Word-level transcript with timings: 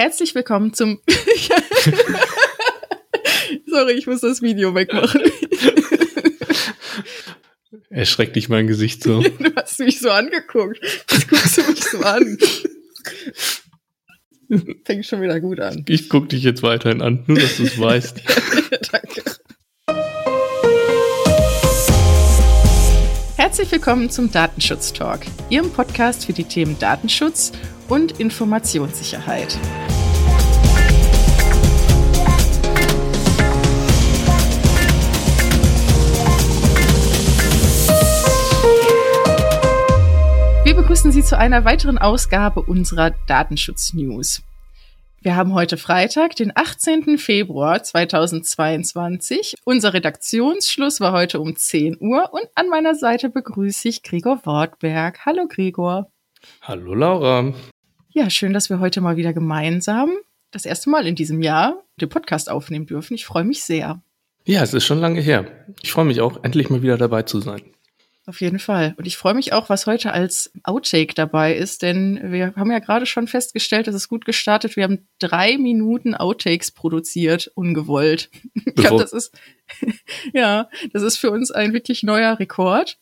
Herzlich 0.00 0.34
willkommen 0.34 0.72
zum. 0.72 0.98
Sorry, 3.66 3.92
ich 3.92 4.06
muss 4.06 4.22
das 4.22 4.40
Video 4.40 4.74
wegmachen. 4.74 5.20
Erschreckt 7.90 8.34
dich 8.34 8.48
mein 8.48 8.66
Gesicht 8.66 9.02
so. 9.02 9.20
Du 9.38 9.54
hast 9.54 9.78
mich 9.78 10.00
so 10.00 10.08
angeguckt. 10.08 10.80
Was 11.06 11.28
guckst 11.28 11.58
du 11.58 11.62
mich 11.64 11.84
so 11.84 11.98
an? 11.98 12.38
Fängt 14.86 15.04
schon 15.04 15.20
wieder 15.20 15.38
gut 15.38 15.60
an. 15.60 15.84
Ich 15.86 16.08
guck 16.08 16.30
dich 16.30 16.44
jetzt 16.44 16.62
weiterhin 16.62 17.02
an, 17.02 17.24
nur 17.26 17.38
dass 17.38 17.58
du 17.58 17.64
es 17.64 17.78
weißt. 17.78 18.22
Danke. 18.92 19.22
Herzlich 23.36 23.70
willkommen 23.70 24.08
zum 24.08 24.32
Datenschutz 24.32 24.94
Talk, 24.94 25.20
Ihrem 25.50 25.70
Podcast 25.70 26.24
für 26.24 26.32
die 26.32 26.44
Themen 26.44 26.78
Datenschutz 26.78 27.52
und 27.90 28.18
Informationssicherheit. 28.18 29.58
Begrüßen 41.00 41.22
Sie 41.22 41.26
zu 41.26 41.38
einer 41.38 41.64
weiteren 41.64 41.96
Ausgabe 41.96 42.60
unserer 42.60 43.12
Datenschutz 43.26 43.94
News. 43.94 44.42
Wir 45.22 45.34
haben 45.34 45.54
heute 45.54 45.78
Freitag, 45.78 46.36
den 46.36 46.52
18. 46.54 47.16
Februar 47.16 47.82
2022. 47.82 49.54
Unser 49.64 49.94
Redaktionsschluss 49.94 51.00
war 51.00 51.12
heute 51.12 51.40
um 51.40 51.56
10 51.56 51.96
Uhr 52.00 52.34
und 52.34 52.44
an 52.54 52.68
meiner 52.68 52.94
Seite 52.94 53.30
begrüße 53.30 53.88
ich 53.88 54.02
Gregor 54.02 54.44
Wortberg. 54.44 55.24
Hallo 55.24 55.46
Gregor. 55.48 56.10
Hallo 56.60 56.92
Laura. 56.92 57.54
Ja, 58.10 58.28
schön, 58.28 58.52
dass 58.52 58.68
wir 58.68 58.80
heute 58.80 59.00
mal 59.00 59.16
wieder 59.16 59.32
gemeinsam 59.32 60.10
das 60.50 60.66
erste 60.66 60.90
Mal 60.90 61.06
in 61.06 61.14
diesem 61.14 61.40
Jahr 61.40 61.82
den 61.98 62.10
Podcast 62.10 62.50
aufnehmen 62.50 62.84
dürfen. 62.84 63.14
Ich 63.14 63.24
freue 63.24 63.44
mich 63.44 63.64
sehr. 63.64 64.02
Ja, 64.44 64.62
es 64.62 64.74
ist 64.74 64.84
schon 64.84 65.00
lange 65.00 65.22
her. 65.22 65.64
Ich 65.80 65.92
freue 65.92 66.04
mich 66.04 66.20
auch, 66.20 66.44
endlich 66.44 66.68
mal 66.68 66.82
wieder 66.82 66.98
dabei 66.98 67.22
zu 67.22 67.40
sein. 67.40 67.62
Auf 68.26 68.40
jeden 68.40 68.58
Fall. 68.58 68.94
Und 68.98 69.06
ich 69.06 69.16
freue 69.16 69.34
mich 69.34 69.52
auch, 69.52 69.70
was 69.70 69.86
heute 69.86 70.12
als 70.12 70.52
Outtake 70.62 71.14
dabei 71.14 71.56
ist, 71.56 71.82
denn 71.82 72.20
wir 72.30 72.54
haben 72.54 72.70
ja 72.70 72.78
gerade 72.78 73.06
schon 73.06 73.26
festgestellt, 73.26 73.86
dass 73.86 73.94
es 73.94 74.08
gut 74.08 74.24
gestartet. 74.24 74.76
Wir 74.76 74.84
haben 74.84 75.08
drei 75.18 75.56
Minuten 75.56 76.14
Outtakes 76.14 76.70
produziert, 76.70 77.50
ungewollt. 77.54 78.30
Ich 78.66 78.86
glaube, 78.86 79.02
das 79.02 79.12
ist, 79.12 79.34
ja, 80.32 80.68
das 80.92 81.02
ist 81.02 81.16
für 81.16 81.30
uns 81.30 81.50
ein 81.50 81.72
wirklich 81.72 82.02
neuer 82.02 82.38
Rekord. 82.38 82.98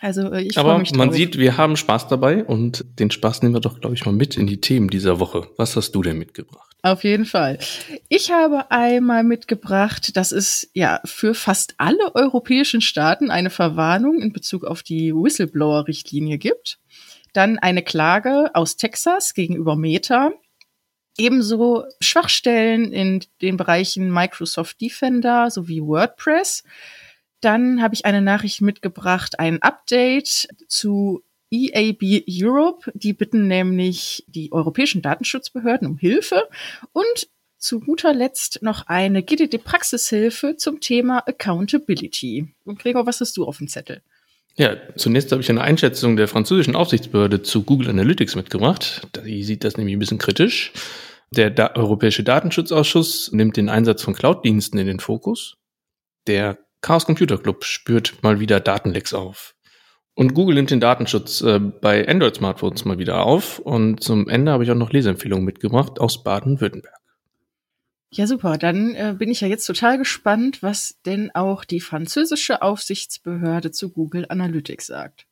Also 0.00 0.32
äh, 0.32 0.42
ich 0.42 0.56
Aber 0.58 0.78
mich 0.78 0.92
man 0.92 1.08
drauf. 1.08 1.16
sieht, 1.16 1.38
wir 1.38 1.56
haben 1.56 1.76
Spaß 1.76 2.08
dabei 2.08 2.44
und 2.44 2.84
den 2.98 3.10
Spaß 3.10 3.42
nehmen 3.42 3.54
wir 3.54 3.60
doch, 3.60 3.80
glaube 3.80 3.94
ich, 3.94 4.04
mal 4.06 4.12
mit 4.12 4.36
in 4.36 4.46
die 4.46 4.60
Themen 4.60 4.88
dieser 4.88 5.20
Woche. 5.20 5.48
Was 5.56 5.76
hast 5.76 5.92
du 5.92 6.02
denn 6.02 6.18
mitgebracht? 6.18 6.69
Auf 6.82 7.04
jeden 7.04 7.26
Fall. 7.26 7.58
Ich 8.08 8.30
habe 8.30 8.70
einmal 8.70 9.22
mitgebracht, 9.22 10.16
dass 10.16 10.32
es 10.32 10.70
ja 10.72 11.00
für 11.04 11.34
fast 11.34 11.74
alle 11.76 12.14
europäischen 12.14 12.80
Staaten 12.80 13.30
eine 13.30 13.50
Verwarnung 13.50 14.20
in 14.20 14.32
Bezug 14.32 14.64
auf 14.64 14.82
die 14.82 15.14
Whistleblower-Richtlinie 15.14 16.38
gibt. 16.38 16.78
Dann 17.32 17.58
eine 17.58 17.82
Klage 17.82 18.50
aus 18.54 18.76
Texas 18.76 19.34
gegenüber 19.34 19.76
Meta. 19.76 20.32
Ebenso 21.18 21.84
Schwachstellen 22.00 22.92
in 22.92 23.24
den 23.42 23.58
Bereichen 23.58 24.10
Microsoft 24.10 24.80
Defender 24.80 25.50
sowie 25.50 25.82
WordPress. 25.82 26.64
Dann 27.40 27.82
habe 27.82 27.94
ich 27.94 28.06
eine 28.06 28.22
Nachricht 28.22 28.62
mitgebracht, 28.62 29.38
ein 29.38 29.60
Update 29.60 30.48
zu 30.68 31.22
EAB 31.50 32.24
Europe. 32.28 32.90
Die 32.94 33.12
bitten 33.12 33.46
nämlich 33.46 34.24
die 34.28 34.52
europäischen 34.52 35.02
Datenschutzbehörden 35.02 35.88
um 35.88 35.98
Hilfe 35.98 36.48
und 36.92 37.28
zu 37.58 37.80
guter 37.80 38.14
Letzt 38.14 38.62
noch 38.62 38.86
eine 38.86 39.22
GDD-Praxishilfe 39.22 40.56
zum 40.56 40.80
Thema 40.80 41.18
Accountability. 41.26 42.48
Und 42.64 42.78
Gregor, 42.78 43.06
was 43.06 43.20
hast 43.20 43.36
du 43.36 43.44
auf 43.44 43.58
dem 43.58 43.68
Zettel? 43.68 44.02
Ja, 44.56 44.76
zunächst 44.96 45.30
habe 45.30 45.42
ich 45.42 45.50
eine 45.50 45.60
Einschätzung 45.60 46.16
der 46.16 46.26
französischen 46.26 46.74
Aufsichtsbehörde 46.74 47.42
zu 47.42 47.62
Google 47.62 47.90
Analytics 47.90 48.34
mitgebracht. 48.34 49.02
Die 49.24 49.44
sieht 49.44 49.64
das 49.64 49.76
nämlich 49.76 49.94
ein 49.94 50.00
bisschen 50.00 50.18
kritisch. 50.18 50.72
Der 51.30 51.50
da 51.50 51.74
Europäische 51.76 52.24
Datenschutzausschuss 52.24 53.30
nimmt 53.32 53.56
den 53.56 53.68
Einsatz 53.68 54.02
von 54.02 54.14
Cloud-Diensten 54.14 54.78
in 54.78 54.86
den 54.86 55.00
Fokus. 55.00 55.56
Der 56.26 56.58
Chaos 56.80 57.04
Computer 57.04 57.38
Club 57.38 57.64
spürt 57.64 58.22
mal 58.22 58.40
wieder 58.40 58.58
Datenlecks 58.58 59.14
auf. 59.14 59.54
Und 60.20 60.34
Google 60.34 60.56
nimmt 60.56 60.70
den 60.70 60.80
Datenschutz 60.80 61.40
äh, 61.40 61.58
bei 61.58 62.06
Android-Smartphones 62.06 62.84
mal 62.84 62.98
wieder 62.98 63.24
auf. 63.24 63.58
Und 63.58 64.04
zum 64.04 64.28
Ende 64.28 64.52
habe 64.52 64.62
ich 64.62 64.70
auch 64.70 64.74
noch 64.74 64.92
Leseempfehlungen 64.92 65.46
mitgebracht 65.46 65.98
aus 65.98 66.22
Baden-Württemberg. 66.22 67.00
Ja, 68.12 68.26
super. 68.26 68.58
Dann 68.58 68.94
äh, 68.96 69.14
bin 69.18 69.30
ich 69.30 69.40
ja 69.40 69.48
jetzt 69.48 69.64
total 69.64 69.96
gespannt, 69.96 70.62
was 70.62 71.00
denn 71.06 71.30
auch 71.32 71.64
die 71.64 71.80
französische 71.80 72.60
Aufsichtsbehörde 72.60 73.70
zu 73.70 73.88
Google 73.88 74.26
Analytics 74.28 74.88
sagt. 74.88 75.26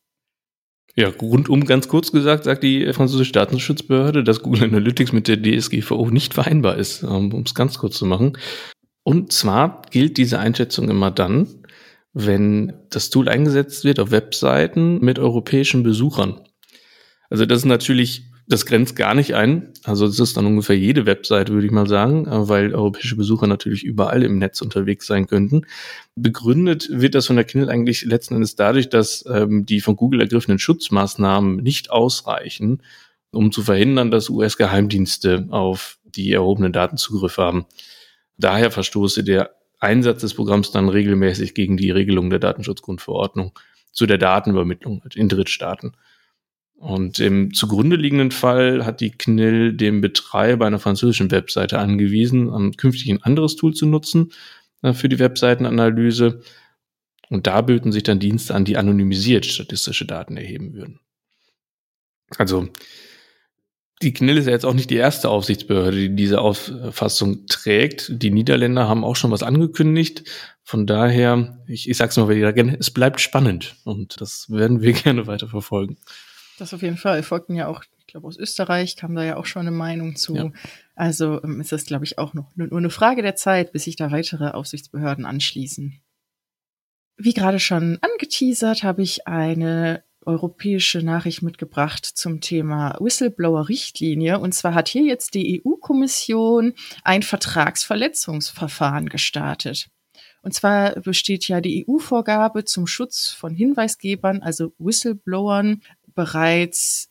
Ja, 0.97 1.10
rundum 1.21 1.66
ganz 1.66 1.88
kurz 1.88 2.10
gesagt 2.10 2.44
sagt 2.44 2.62
die 2.62 2.91
französische 2.94 3.32
Datenschutzbehörde, 3.32 4.25
dass 4.25 4.41
Google 4.41 4.65
Analytics 4.65 5.12
mit 5.12 5.28
der 5.28 5.37
DSGVO 5.37 6.09
nicht 6.09 6.32
vereinbar 6.32 6.78
ist, 6.78 7.03
ähm, 7.03 7.34
um 7.34 7.43
es 7.43 7.54
ganz 7.54 7.77
kurz 7.77 7.98
zu 7.98 8.06
machen. 8.06 8.38
Und 9.03 9.32
zwar 9.34 9.82
gilt 9.91 10.16
diese 10.16 10.38
Einschätzung 10.38 10.88
immer 10.88 11.10
dann, 11.10 11.57
wenn 12.20 12.72
das 12.90 13.10
Tool 13.10 13.28
eingesetzt 13.28 13.84
wird 13.84 14.00
auf 14.00 14.10
Webseiten 14.10 14.98
mit 14.98 15.20
europäischen 15.20 15.84
Besuchern. 15.84 16.40
Also 17.30 17.46
das 17.46 17.60
ist 17.60 17.64
natürlich, 17.64 18.24
das 18.48 18.66
grenzt 18.66 18.96
gar 18.96 19.14
nicht 19.14 19.36
ein. 19.36 19.72
Also 19.84 20.06
es 20.06 20.18
ist 20.18 20.36
dann 20.36 20.44
ungefähr 20.44 20.76
jede 20.76 21.06
Webseite, 21.06 21.52
würde 21.52 21.66
ich 21.66 21.72
mal 21.72 21.86
sagen, 21.86 22.26
weil 22.26 22.74
europäische 22.74 23.14
Besucher 23.14 23.46
natürlich 23.46 23.84
überall 23.84 24.24
im 24.24 24.38
Netz 24.38 24.60
unterwegs 24.62 25.06
sein 25.06 25.28
könnten. 25.28 25.64
Begründet 26.16 26.88
wird 26.90 27.14
das 27.14 27.28
von 27.28 27.36
der 27.36 27.44
KNIL 27.44 27.70
eigentlich 27.70 28.04
letzten 28.04 28.34
Endes 28.34 28.56
dadurch, 28.56 28.88
dass 28.88 29.24
ähm, 29.32 29.64
die 29.64 29.80
von 29.80 29.94
Google 29.94 30.20
ergriffenen 30.20 30.58
Schutzmaßnahmen 30.58 31.58
nicht 31.58 31.92
ausreichen, 31.92 32.82
um 33.30 33.52
zu 33.52 33.62
verhindern, 33.62 34.10
dass 34.10 34.28
US-Geheimdienste 34.28 35.46
auf 35.50 35.98
die 36.02 36.32
erhobenen 36.32 36.72
Daten 36.72 36.96
Zugriff 36.96 37.38
haben. 37.38 37.66
Daher 38.38 38.72
verstoße 38.72 39.22
der 39.22 39.57
Einsatz 39.78 40.21
des 40.21 40.34
Programms 40.34 40.71
dann 40.71 40.89
regelmäßig 40.89 41.55
gegen 41.55 41.77
die 41.77 41.91
Regelung 41.91 42.31
der 42.31 42.39
Datenschutzgrundverordnung 42.39 43.53
zu 43.93 44.06
der 44.06 44.19
Datenübermittlung 44.19 45.03
in 45.15 45.28
Drittstaaten. 45.28 45.93
Und 46.77 47.19
im 47.19 47.53
zugrunde 47.55 47.97
liegenden 47.97 48.31
Fall 48.31 48.87
hat 48.87 49.00
die 49.00 49.11
KNIL 49.11 49.72
dem 49.72 50.00
Betreiber 50.00 50.66
einer 50.66 50.78
französischen 50.78 51.31
Webseite 51.33 51.78
angewiesen, 51.78 52.77
künftig 52.77 53.11
ein 53.11 53.22
anderes 53.22 53.56
Tool 53.56 53.75
zu 53.75 53.87
nutzen 53.87 54.33
äh, 54.83 54.93
für 54.93 55.09
die 55.09 55.19
Webseitenanalyse. 55.19 56.41
Und 57.31 57.47
da 57.47 57.60
böten 57.62 57.91
sich 57.91 58.05
dann 58.05 58.21
Dienste 58.21 58.55
an, 58.55 58.65
die 58.65 58.77
anonymisiert 58.77 59.45
statistische 59.45 60.06
Daten 60.06 60.37
erheben 60.37 60.72
würden. 60.72 61.00
Also 62.37 62.69
die 64.03 64.12
KNIL 64.12 64.38
ist 64.38 64.47
ja 64.47 64.53
jetzt 64.53 64.64
auch 64.64 64.75
nicht 64.75 64.91
die 64.91 64.97
erste 64.97 65.28
Aufsichtsbehörde, 65.28 65.97
die 65.97 66.14
diese 66.14 66.41
Auffassung 66.41 67.47
trägt. 67.47 68.22
Die 68.22 68.31
Niederländer 68.31 68.88
haben 68.88 69.04
auch 69.04 69.16
schon 69.16 69.32
was 69.32 69.42
angekündigt. 69.42 70.25
Von 70.62 70.86
daher, 70.86 71.59
ich, 71.66 71.88
ich 71.88 71.97
sag's 71.97 72.16
mal 72.16 72.28
wieder 72.28 72.53
gerne, 72.53 72.76
es 72.78 72.91
bleibt 72.91 73.20
spannend 73.20 73.76
und 73.84 74.20
das 74.20 74.50
werden 74.50 74.82
wir 74.82 74.92
gerne 75.04 75.26
weiter 75.26 75.48
verfolgen. 75.48 75.97
Das 76.59 76.75
auf 76.75 76.82
jeden 76.82 76.97
Fall. 76.97 77.22
Folgten 77.22 77.54
ja 77.54 77.66
auch, 77.66 77.82
ich 77.98 78.06
glaube, 78.06 78.26
aus 78.26 78.36
Österreich 78.36 78.97
kam 78.97 79.14
da 79.14 79.25
ja 79.25 79.36
auch 79.36 79.47
schon 79.47 79.62
eine 79.62 79.70
Meinung 79.70 80.16
zu. 80.16 80.34
Ja. 80.36 80.50
Also 80.94 81.42
ähm, 81.42 81.60
ist 81.60 81.72
das, 81.72 81.86
glaube 81.86 82.04
ich, 82.04 82.19
auch 82.19 82.34
noch 82.34 82.54
nur 82.54 82.76
eine 82.76 82.91
Frage 82.91 83.22
der 83.22 83.36
Zeit, 83.36 83.72
bis 83.72 83.84
sich 83.84 83.97
da 83.97 84.10
weitere 84.12 84.50
Aufsichtsbehörden 84.50 85.25
anschließen. 85.25 86.00
Wie 87.16 87.32
gerade 87.32 87.59
schon 87.59 87.98
angeteasert, 88.00 88.84
habe 88.84 89.03
ich 89.03 89.26
eine 89.26 90.04
europäische 90.26 91.02
Nachricht 91.02 91.42
mitgebracht 91.42 92.04
zum 92.04 92.40
Thema 92.40 92.96
Whistleblower-Richtlinie. 93.00 94.38
Und 94.38 94.52
zwar 94.52 94.74
hat 94.74 94.88
hier 94.88 95.02
jetzt 95.02 95.34
die 95.34 95.62
EU-Kommission 95.64 96.74
ein 97.03 97.22
Vertragsverletzungsverfahren 97.22 99.09
gestartet. 99.09 99.88
Und 100.42 100.54
zwar 100.54 100.92
besteht 101.00 101.48
ja 101.48 101.60
die 101.60 101.86
EU-Vorgabe 101.86 102.65
zum 102.65 102.86
Schutz 102.86 103.28
von 103.28 103.54
Hinweisgebern, 103.54 104.42
also 104.42 104.72
Whistleblowern, 104.78 105.82
bereits 106.15 107.09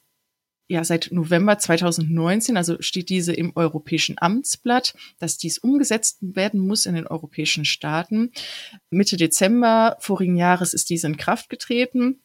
ja 0.70 0.84
seit 0.84 1.10
November 1.12 1.58
2019, 1.58 2.58
also 2.58 2.76
steht 2.82 3.10
diese 3.10 3.34
im 3.34 3.56
Europäischen 3.56 4.16
Amtsblatt, 4.20 4.96
dass 5.18 5.38
dies 5.38 5.58
umgesetzt 5.58 6.18
werden 6.22 6.60
muss 6.60 6.86
in 6.86 6.96
den 6.96 7.08
europäischen 7.08 7.66
Staaten. 7.66 8.32
Mitte 8.90 9.18
Dezember 9.18 9.98
vorigen 10.00 10.36
Jahres 10.36 10.74
ist 10.74 10.90
diese 10.90 11.08
in 11.08 11.18
Kraft 11.18 11.50
getreten. 11.50 12.22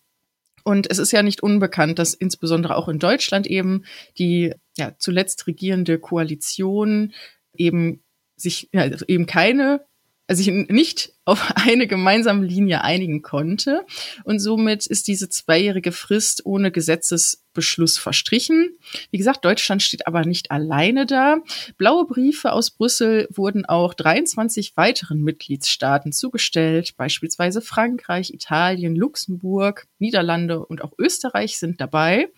Und 0.64 0.90
es 0.90 0.98
ist 0.98 1.12
ja 1.12 1.22
nicht 1.22 1.42
unbekannt, 1.42 1.98
dass 1.98 2.14
insbesondere 2.14 2.76
auch 2.76 2.88
in 2.88 2.98
Deutschland 2.98 3.46
eben 3.46 3.84
die 4.18 4.54
ja, 4.76 4.92
zuletzt 4.98 5.46
regierende 5.46 5.98
Koalition 5.98 7.12
eben 7.54 8.02
sich 8.36 8.68
ja, 8.72 8.82
also 8.82 9.04
eben 9.06 9.26
keine 9.26 9.84
sich 10.34 10.48
nicht 10.48 11.12
auf 11.24 11.52
eine 11.54 11.86
gemeinsame 11.86 12.44
Linie 12.44 12.82
einigen 12.82 13.22
konnte. 13.22 13.84
Und 14.24 14.40
somit 14.40 14.86
ist 14.86 15.08
diese 15.08 15.28
zweijährige 15.28 15.92
Frist 15.92 16.44
ohne 16.44 16.70
Gesetzesbeschluss 16.70 17.98
verstrichen. 17.98 18.76
Wie 19.10 19.18
gesagt, 19.18 19.44
Deutschland 19.44 19.82
steht 19.82 20.06
aber 20.06 20.24
nicht 20.24 20.50
alleine 20.50 21.06
da. 21.06 21.38
Blaue 21.76 22.06
Briefe 22.06 22.52
aus 22.52 22.70
Brüssel 22.70 23.28
wurden 23.30 23.64
auch 23.66 23.94
23 23.94 24.76
weiteren 24.76 25.22
Mitgliedstaaten 25.22 26.12
zugestellt, 26.12 26.96
beispielsweise 26.96 27.60
Frankreich, 27.60 28.32
Italien, 28.34 28.96
Luxemburg, 28.96 29.86
Niederlande 29.98 30.64
und 30.64 30.82
auch 30.82 30.92
Österreich 30.98 31.58
sind 31.58 31.80
dabei. 31.80 32.28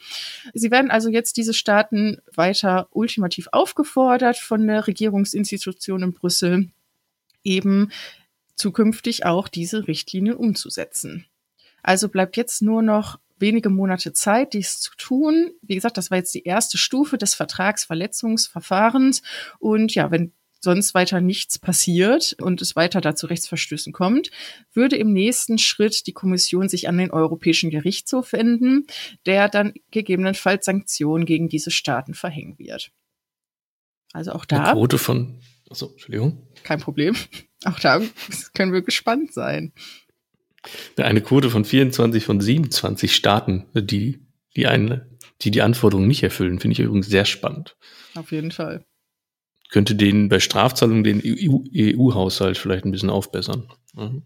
Sie 0.52 0.70
werden 0.70 0.90
also 0.90 1.08
jetzt 1.08 1.36
diese 1.36 1.54
Staaten 1.54 2.18
weiter 2.34 2.88
ultimativ 2.90 3.48
aufgefordert 3.52 4.36
von 4.36 4.66
der 4.66 4.86
Regierungsinstitution 4.86 6.02
in 6.02 6.12
Brüssel, 6.12 6.68
eben 7.44 7.90
zukünftig 8.56 9.24
auch 9.24 9.48
diese 9.48 9.86
Richtlinien 9.86 10.36
umzusetzen. 10.36 11.26
Also 11.82 12.08
bleibt 12.08 12.36
jetzt 12.36 12.62
nur 12.62 12.82
noch 12.82 13.18
wenige 13.38 13.68
Monate 13.68 14.12
Zeit, 14.12 14.54
dies 14.54 14.80
zu 14.80 14.92
tun. 14.96 15.52
Wie 15.62 15.74
gesagt, 15.74 15.98
das 15.98 16.10
war 16.10 16.18
jetzt 16.18 16.34
die 16.34 16.44
erste 16.44 16.78
Stufe 16.78 17.18
des 17.18 17.34
Vertragsverletzungsverfahrens. 17.34 19.22
Und 19.58 19.94
ja, 19.94 20.10
wenn 20.10 20.32
sonst 20.60 20.94
weiter 20.94 21.20
nichts 21.20 21.58
passiert 21.58 22.34
und 22.40 22.62
es 22.62 22.74
weiter 22.74 23.00
dazu 23.00 23.26
Rechtsverstößen 23.26 23.92
kommt, 23.92 24.30
würde 24.72 24.96
im 24.96 25.12
nächsten 25.12 25.58
Schritt 25.58 26.06
die 26.06 26.12
Kommission 26.12 26.68
sich 26.68 26.88
an 26.88 26.96
den 26.96 27.10
Europäischen 27.10 27.70
Gerichtshof 27.70 28.32
wenden, 28.32 28.86
der 29.26 29.48
dann 29.48 29.74
gegebenenfalls 29.90 30.64
Sanktionen 30.64 31.26
gegen 31.26 31.48
diese 31.48 31.70
Staaten 31.70 32.14
verhängen 32.14 32.58
wird. 32.58 32.90
Also 34.12 34.32
auch 34.32 34.44
da. 34.44 34.64
Eine 34.64 34.72
Quote 34.72 34.96
von, 34.96 35.40
achso, 35.74 35.90
Entschuldigung. 35.90 36.46
Kein 36.62 36.80
Problem. 36.80 37.16
Auch 37.64 37.80
da 37.80 38.00
können 38.54 38.72
wir 38.72 38.82
gespannt 38.82 39.32
sein. 39.32 39.72
Eine 40.96 41.20
Quote 41.20 41.50
von 41.50 41.64
24 41.64 42.24
von 42.24 42.40
27 42.40 43.14
Staaten, 43.14 43.66
die 43.74 44.20
die, 44.56 44.66
eine, 44.66 45.10
die, 45.42 45.50
die 45.50 45.62
Anforderungen 45.62 46.08
nicht 46.08 46.22
erfüllen, 46.22 46.60
finde 46.60 46.74
ich 46.74 46.80
übrigens 46.80 47.08
sehr 47.08 47.24
spannend. 47.24 47.76
Auf 48.14 48.30
jeden 48.32 48.52
Fall. 48.52 48.84
Könnte 49.70 49.96
den 49.96 50.28
bei 50.28 50.38
Strafzahlungen 50.38 51.02
den 51.02 51.20
EU-Haushalt 51.24 52.56
e 52.56 52.60
vielleicht 52.60 52.84
ein 52.84 52.92
bisschen 52.92 53.10
aufbessern. 53.10 53.68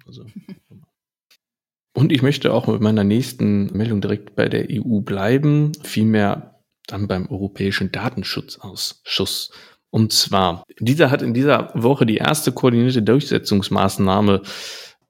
Also. 0.07 0.27
Und 1.95 2.13
ich 2.13 2.23
möchte 2.23 2.53
auch 2.53 2.67
mit 2.67 2.81
meiner 2.81 3.03
nächsten 3.03 3.77
Meldung 3.77 4.01
direkt 4.01 4.37
bei 4.37 4.49
der 4.49 4.67
EU 4.71 5.01
bleiben, 5.01 5.73
vielmehr 5.83 6.61
dann 6.87 7.09
beim 7.09 7.27
Europäischen 7.27 7.91
Datenschutzausschuss. 7.91 9.51
Und 9.91 10.13
zwar, 10.13 10.65
dieser 10.79 11.11
hat 11.11 11.23
in 11.23 11.35
dieser 11.35 11.71
Woche 11.75 12.05
die 12.05 12.17
erste 12.17 12.53
koordinierte 12.53 13.03
Durchsetzungsmaßnahme 13.03 14.43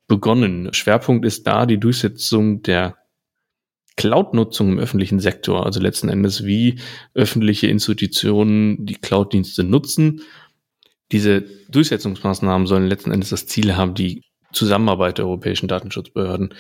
begonnen. 0.07 0.73
Schwerpunkt 0.73 1.25
ist 1.27 1.47
da 1.47 1.67
die 1.67 1.79
Durchsetzung 1.79 2.63
der 2.63 2.97
Cloud-Nutzung 3.97 4.73
im 4.73 4.79
öffentlichen 4.79 5.19
Sektor, 5.19 5.67
also 5.67 5.81
letzten 5.81 6.09
Endes 6.09 6.45
wie 6.45 6.79
öffentliche 7.15 7.67
Institutionen 7.67 8.87
die 8.87 8.95
Cloud-Dienste 8.95 9.65
nutzen. 9.65 10.23
Diese 11.11 11.43
Durchsetzungsmaßnahmen 11.69 12.67
sollen 12.69 12.87
letzten 12.87 13.11
Endes 13.11 13.31
das 13.31 13.47
Ziel 13.47 13.77
haben, 13.77 13.95
die 13.95 14.23
Zusammenarbeit 14.53 15.19
der 15.19 15.27
europäischen 15.27 15.69
Datenschutzbehörden 15.69 16.55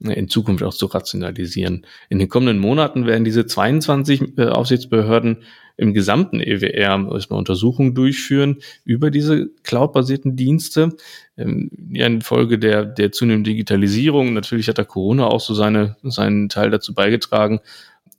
in 0.00 0.28
Zukunft 0.28 0.62
auch 0.62 0.74
zu 0.74 0.86
rationalisieren. 0.86 1.84
In 2.08 2.18
den 2.18 2.28
kommenden 2.28 2.58
Monaten 2.58 3.06
werden 3.06 3.24
diese 3.24 3.46
22 3.46 4.38
äh, 4.38 4.46
Aufsichtsbehörden 4.46 5.38
im 5.76 5.94
gesamten 5.94 6.40
EWR 6.40 7.08
erstmal 7.12 7.38
Untersuchungen 7.38 7.94
durchführen 7.94 8.58
über 8.84 9.10
diese 9.10 9.48
cloud-basierten 9.62 10.36
Dienste. 10.36 10.96
Ähm, 11.36 11.70
ja, 11.92 12.06
infolge 12.06 12.58
der, 12.58 12.84
der 12.84 13.12
zunehmenden 13.12 13.52
Digitalisierung, 13.52 14.34
natürlich 14.34 14.68
hat 14.68 14.78
da 14.78 14.84
Corona 14.84 15.26
auch 15.26 15.40
so 15.40 15.54
seine, 15.54 15.96
seinen 16.02 16.48
Teil 16.48 16.70
dazu 16.70 16.94
beigetragen, 16.94 17.60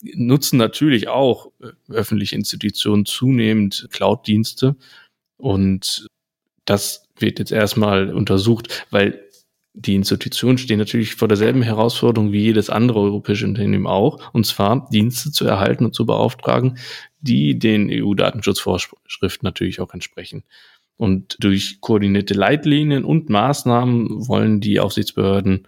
nutzen 0.01 0.57
natürlich 0.57 1.07
auch 1.07 1.51
äh, 1.61 1.67
öffentliche 1.93 2.35
Institutionen 2.35 3.05
zunehmend 3.05 3.87
Cloud-Dienste. 3.91 4.75
Und 5.37 6.07
das 6.65 7.07
wird 7.17 7.39
jetzt 7.39 7.51
erstmal 7.51 8.13
untersucht, 8.13 8.85
weil 8.89 9.28
die 9.73 9.95
Institutionen 9.95 10.57
stehen 10.57 10.79
natürlich 10.79 11.15
vor 11.15 11.27
derselben 11.27 11.61
Herausforderung 11.61 12.31
wie 12.31 12.41
jedes 12.41 12.69
andere 12.69 12.99
europäische 12.99 13.45
Unternehmen 13.45 13.87
auch, 13.87 14.33
und 14.33 14.45
zwar 14.45 14.89
Dienste 14.89 15.31
zu 15.31 15.45
erhalten 15.45 15.85
und 15.85 15.93
zu 15.93 16.05
beauftragen, 16.05 16.77
die 17.21 17.57
den 17.59 17.89
EU-Datenschutzvorschriften 17.91 19.45
natürlich 19.45 19.79
auch 19.79 19.93
entsprechen. 19.93 20.43
Und 20.97 21.37
durch 21.39 21.79
koordinierte 21.81 22.33
Leitlinien 22.33 23.05
und 23.05 23.29
Maßnahmen 23.29 24.27
wollen 24.27 24.59
die 24.59 24.79
Aufsichtsbehörden 24.79 25.67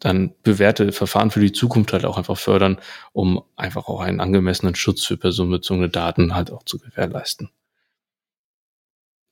dann 0.00 0.34
bewährte 0.42 0.92
Verfahren 0.92 1.30
für 1.30 1.40
die 1.40 1.52
Zukunft 1.52 1.92
halt 1.92 2.04
auch 2.04 2.18
einfach 2.18 2.38
fördern, 2.38 2.78
um 3.12 3.42
einfach 3.56 3.88
auch 3.88 4.00
einen 4.00 4.20
angemessenen 4.20 4.74
Schutz 4.74 5.04
für 5.04 5.16
personenbezogene 5.16 5.88
Daten 5.88 6.34
halt 6.34 6.50
auch 6.50 6.62
zu 6.62 6.78
gewährleisten. 6.78 7.50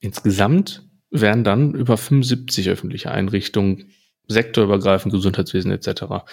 Insgesamt 0.00 0.85
werden 1.10 1.44
dann 1.44 1.74
über 1.74 1.96
75 1.96 2.68
öffentliche 2.68 3.10
Einrichtungen, 3.10 3.90
sektorübergreifend 4.28 5.12
Gesundheitswesen 5.12 5.70
etc. 5.70 6.26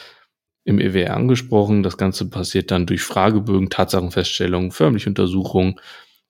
im 0.64 0.80
EWR 0.80 1.16
angesprochen. 1.16 1.84
Das 1.84 1.98
Ganze 1.98 2.30
passiert 2.30 2.72
dann 2.72 2.86
durch 2.86 3.02
Fragebögen, 3.02 3.70
Tatsachenfeststellungen, 3.70 4.72
förmliche 4.72 5.10
Untersuchungen. 5.10 5.80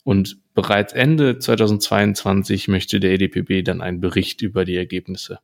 Und 0.03 0.41
bereits 0.53 0.91
Ende 0.93 1.39
2022 1.39 2.67
möchte 2.67 2.99
der 2.99 3.11
EDPB 3.11 3.63
dann 3.63 3.81
einen 3.81 4.01
Bericht 4.01 4.41
über 4.41 4.65
die 4.65 4.75
Ergebnisse 4.75 5.39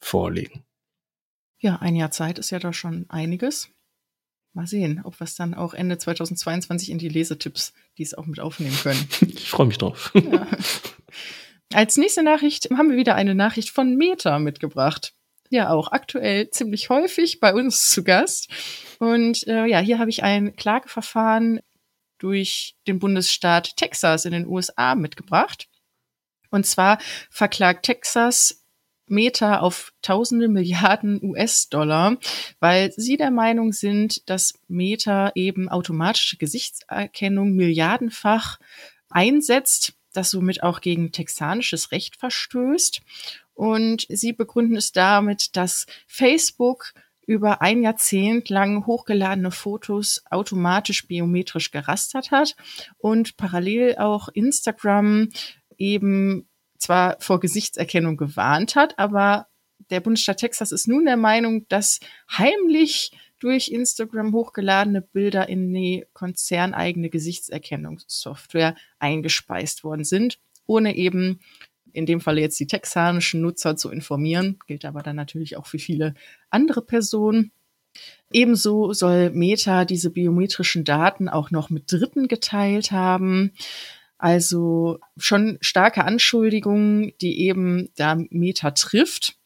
vorlegen. 0.00 0.64
Ja, 1.58 1.76
ein 1.76 1.94
Jahr 1.94 2.10
Zeit 2.10 2.38
ist 2.38 2.50
ja 2.50 2.58
da 2.58 2.72
schon 2.72 3.06
einiges. 3.08 3.68
Mal 4.52 4.66
sehen, 4.66 5.00
ob 5.04 5.20
wir 5.20 5.26
es 5.26 5.36
dann 5.36 5.54
auch 5.54 5.74
Ende 5.74 5.96
2022 5.98 6.90
in 6.90 6.98
die 6.98 7.08
Lesetipps, 7.08 7.72
die 7.98 8.02
es 8.02 8.14
auch 8.14 8.26
mit 8.26 8.40
aufnehmen 8.40 8.76
können. 8.82 9.06
Ich 9.20 9.48
freue 9.48 9.66
mich 9.66 9.78
drauf. 9.78 10.10
Ja. 10.14 10.46
Als 11.72 11.96
nächste 11.96 12.22
Nachricht 12.24 12.68
haben 12.70 12.90
wir 12.90 12.96
wieder 12.96 13.14
eine 13.14 13.34
Nachricht 13.34 13.70
von 13.70 13.94
Meta 13.94 14.38
mitgebracht. 14.38 15.14
Ja, 15.50 15.70
auch 15.70 15.92
aktuell 15.92 16.50
ziemlich 16.50 16.90
häufig 16.90 17.40
bei 17.40 17.54
uns 17.54 17.90
zu 17.90 18.02
Gast. 18.02 18.48
Und 18.98 19.46
äh, 19.46 19.66
ja, 19.66 19.78
hier 19.78 19.98
habe 19.98 20.10
ich 20.10 20.22
ein 20.22 20.56
Klageverfahren 20.56 21.60
durch 22.18 22.76
den 22.86 22.98
Bundesstaat 22.98 23.76
Texas 23.76 24.24
in 24.24 24.32
den 24.32 24.46
USA 24.46 24.94
mitgebracht. 24.94 25.68
Und 26.50 26.66
zwar 26.66 26.98
verklagt 27.30 27.84
Texas 27.84 28.64
Meta 29.06 29.58
auf 29.58 29.92
tausende 30.02 30.48
Milliarden 30.48 31.22
US-Dollar, 31.22 32.16
weil 32.60 32.92
sie 32.96 33.16
der 33.16 33.30
Meinung 33.30 33.72
sind, 33.72 34.28
dass 34.28 34.54
Meta 34.68 35.32
eben 35.34 35.68
automatische 35.68 36.36
Gesichtserkennung 36.36 37.52
milliardenfach 37.52 38.58
einsetzt 39.08 39.94
das 40.12 40.30
somit 40.30 40.62
auch 40.62 40.80
gegen 40.80 41.12
texanisches 41.12 41.92
Recht 41.92 42.16
verstößt. 42.16 43.00
Und 43.54 44.06
sie 44.08 44.32
begründen 44.32 44.76
es 44.76 44.92
damit, 44.92 45.56
dass 45.56 45.86
Facebook 46.06 46.92
über 47.26 47.62
ein 47.62 47.82
Jahrzehnt 47.82 48.48
lang 48.48 48.86
hochgeladene 48.86 49.50
Fotos 49.50 50.22
automatisch 50.30 51.06
biometrisch 51.06 51.70
gerastert 51.70 52.30
hat 52.30 52.56
und 52.98 53.36
parallel 53.36 53.98
auch 53.98 54.28
Instagram 54.28 55.28
eben 55.76 56.48
zwar 56.78 57.16
vor 57.20 57.38
Gesichtserkennung 57.38 58.16
gewarnt 58.16 58.74
hat, 58.74 58.98
aber 58.98 59.46
der 59.90 60.00
Bundesstaat 60.00 60.38
Texas 60.38 60.72
ist 60.72 60.88
nun 60.88 61.04
der 61.04 61.16
Meinung, 61.16 61.66
dass 61.68 62.00
heimlich 62.36 63.12
durch 63.40 63.68
Instagram 63.68 64.32
hochgeladene 64.32 65.02
Bilder 65.02 65.48
in 65.48 65.72
die 65.72 66.06
konzerneigene 66.12 67.10
Gesichtserkennungssoftware 67.10 68.76
eingespeist 68.98 69.82
worden 69.82 70.04
sind, 70.04 70.38
ohne 70.66 70.94
eben 70.96 71.40
in 71.92 72.06
dem 72.06 72.20
Fall 72.20 72.38
jetzt 72.38 72.60
die 72.60 72.66
texanischen 72.66 73.40
Nutzer 73.40 73.76
zu 73.76 73.90
informieren, 73.90 74.58
gilt 74.66 74.84
aber 74.84 75.02
dann 75.02 75.16
natürlich 75.16 75.56
auch 75.56 75.66
für 75.66 75.78
viele 75.78 76.14
andere 76.50 76.82
Personen. 76.82 77.50
Ebenso 78.32 78.92
soll 78.92 79.30
Meta 79.30 79.84
diese 79.84 80.10
biometrischen 80.10 80.84
Daten 80.84 81.28
auch 81.28 81.50
noch 81.50 81.70
mit 81.70 81.90
Dritten 81.90 82.28
geteilt 82.28 82.92
haben. 82.92 83.52
Also 84.18 85.00
schon 85.16 85.58
starke 85.60 86.04
Anschuldigungen, 86.04 87.12
die 87.20 87.40
eben 87.40 87.88
da 87.96 88.16
Meta 88.30 88.70
trifft. 88.72 89.39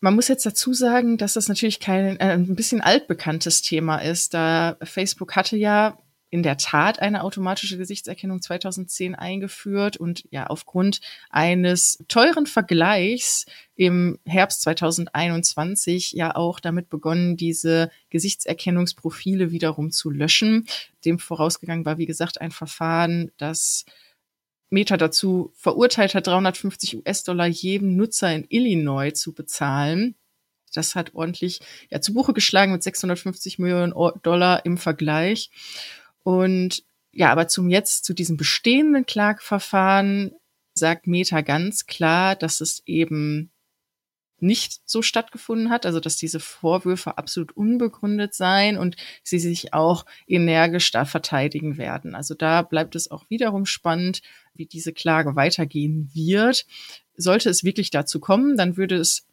Man 0.00 0.14
muss 0.14 0.28
jetzt 0.28 0.46
dazu 0.46 0.72
sagen, 0.74 1.18
dass 1.18 1.32
das 1.32 1.48
natürlich 1.48 1.80
kein 1.80 2.18
äh, 2.20 2.32
ein 2.32 2.54
bisschen 2.54 2.80
altbekanntes 2.80 3.62
Thema 3.62 3.98
ist, 3.98 4.32
da 4.34 4.76
Facebook 4.82 5.34
hatte 5.34 5.56
ja 5.56 5.98
in 6.30 6.42
der 6.42 6.58
Tat 6.58 7.00
eine 7.00 7.22
automatische 7.22 7.78
Gesichtserkennung 7.78 8.42
2010 8.42 9.14
eingeführt 9.14 9.96
und 9.96 10.24
ja 10.30 10.46
aufgrund 10.46 11.00
eines 11.30 12.04
teuren 12.08 12.46
Vergleichs 12.46 13.46
im 13.76 14.18
Herbst 14.26 14.62
2021 14.62 16.12
ja 16.12 16.36
auch 16.36 16.60
damit 16.60 16.90
begonnen, 16.90 17.36
diese 17.36 17.90
Gesichtserkennungsprofile 18.10 19.50
wiederum 19.52 19.90
zu 19.90 20.10
löschen. 20.10 20.66
Dem 21.04 21.18
vorausgegangen 21.18 21.86
war, 21.86 21.96
wie 21.96 22.06
gesagt, 22.06 22.40
ein 22.40 22.50
Verfahren, 22.50 23.32
das 23.38 23.86
Meta 24.70 24.96
dazu 24.96 25.52
verurteilt 25.54 26.14
hat, 26.14 26.26
350 26.26 26.98
US-Dollar 26.98 27.46
jedem 27.46 27.96
Nutzer 27.96 28.34
in 28.34 28.46
Illinois 28.48 29.12
zu 29.12 29.32
bezahlen. 29.32 30.14
Das 30.74 30.94
hat 30.94 31.14
ordentlich 31.14 31.60
ja, 31.90 32.00
zu 32.00 32.12
Buche 32.12 32.34
geschlagen 32.34 32.72
mit 32.72 32.82
650 32.82 33.58
Millionen 33.58 33.94
Dollar 34.22 34.64
im 34.66 34.76
Vergleich. 34.76 35.50
Und 36.22 36.84
ja, 37.12 37.30
aber 37.32 37.48
zum 37.48 37.70
jetzt, 37.70 38.04
zu 38.04 38.12
diesem 38.12 38.36
bestehenden 38.36 39.06
Klageverfahren 39.06 40.32
sagt 40.74 41.06
Meta 41.06 41.40
ganz 41.40 41.86
klar, 41.86 42.36
dass 42.36 42.60
es 42.60 42.82
eben 42.86 43.50
nicht 44.40 44.80
so 44.84 45.02
stattgefunden 45.02 45.70
hat, 45.70 45.84
also 45.84 46.00
dass 46.00 46.16
diese 46.16 46.40
Vorwürfe 46.40 47.18
absolut 47.18 47.56
unbegründet 47.56 48.34
seien 48.34 48.78
und 48.78 48.96
sie 49.22 49.38
sich 49.38 49.74
auch 49.74 50.06
energisch 50.26 50.90
da 50.92 51.04
verteidigen 51.04 51.76
werden. 51.76 52.14
Also 52.14 52.34
da 52.34 52.62
bleibt 52.62 52.94
es 52.94 53.10
auch 53.10 53.28
wiederum 53.28 53.66
spannend, 53.66 54.22
wie 54.58 54.66
diese 54.66 54.92
Klage 54.92 55.36
weitergehen 55.36 56.10
wird. 56.12 56.66
Sollte 57.16 57.48
es 57.48 57.64
wirklich 57.64 57.90
dazu 57.90 58.20
kommen, 58.20 58.56
dann 58.56 58.76
würde 58.76 58.96
es 58.96 59.26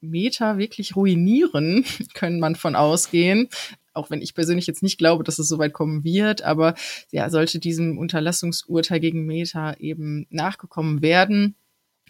Meta 0.00 0.58
wirklich 0.58 0.96
ruinieren, 0.96 1.84
können 2.14 2.40
man 2.40 2.56
von 2.56 2.76
ausgehen. 2.76 3.48
Auch 3.92 4.10
wenn 4.10 4.22
ich 4.22 4.34
persönlich 4.34 4.66
jetzt 4.66 4.82
nicht 4.82 4.98
glaube, 4.98 5.24
dass 5.24 5.38
es 5.38 5.48
so 5.48 5.58
weit 5.58 5.72
kommen 5.72 6.04
wird, 6.04 6.42
aber 6.42 6.74
ja, 7.10 7.28
sollte 7.28 7.58
diesem 7.58 7.98
Unterlassungsurteil 7.98 9.00
gegen 9.00 9.26
Meta 9.26 9.74
eben 9.74 10.26
nachgekommen 10.30 11.02
werden, 11.02 11.56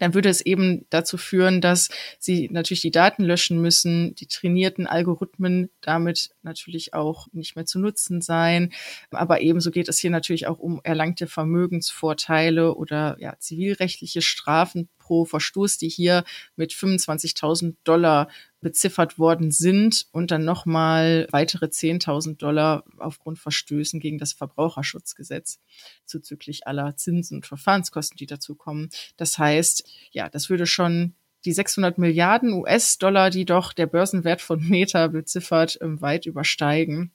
dann 0.01 0.15
würde 0.15 0.29
es 0.29 0.41
eben 0.41 0.87
dazu 0.91 1.17
führen, 1.17 1.61
dass 1.61 1.89
sie 2.19 2.49
natürlich 2.51 2.81
die 2.81 2.91
Daten 2.91 3.23
löschen 3.23 3.61
müssen, 3.61 4.15
die 4.17 4.27
trainierten 4.27 4.87
Algorithmen 4.87 5.71
damit 5.81 6.31
natürlich 6.43 6.95
auch 6.95 7.29
nicht 7.33 7.55
mehr 7.55 7.67
zu 7.67 7.79
nutzen 7.79 8.21
sein. 8.21 8.73
Aber 9.11 9.41
ebenso 9.41 9.71
geht 9.71 9.89
es 9.89 9.99
hier 9.99 10.11
natürlich 10.11 10.47
auch 10.49 10.59
um 10.59 10.81
erlangte 10.83 11.27
Vermögensvorteile 11.27 12.75
oder 12.75 13.17
ja, 13.21 13.39
zivilrechtliche 13.39 14.23
Strafen 14.23 14.89
pro 15.11 15.25
Verstoß, 15.25 15.77
die 15.77 15.89
hier 15.89 16.23
mit 16.55 16.73
25.000 16.73 17.75
Dollar 17.83 18.29
beziffert 18.61 19.19
worden 19.19 19.51
sind 19.51 20.07
und 20.13 20.31
dann 20.31 20.45
nochmal 20.45 21.27
weitere 21.33 21.67
10.000 21.67 22.37
Dollar 22.37 22.85
aufgrund 22.97 23.41
Verstößen 23.41 23.99
gegen 23.99 24.19
das 24.19 24.33
Verbraucherschutzgesetz 24.33 25.59
zuzüglich 26.05 26.69
aller 26.69 26.97
Zinsen 26.97 27.39
und 27.39 27.47
Verfahrenskosten, 27.47 28.19
die 28.19 28.27
dazu 28.27 28.55
kommen. 28.55 28.91
Das 29.17 29.37
heißt, 29.37 29.91
ja, 30.13 30.29
das 30.29 30.49
würde 30.49 30.67
schon 30.67 31.15
die 31.45 31.53
600 31.55 31.99
Milliarden 31.99 32.53
US-Dollar, 32.53 33.31
die 33.31 33.47
doch 33.47 33.73
der 33.73 33.89
Börsenwert 33.89 34.41
von 34.41 34.61
Meta 34.69 35.09
beziffert, 35.09 35.77
ähm, 35.81 36.01
weit 36.01 36.27
übersteigen. 36.27 37.11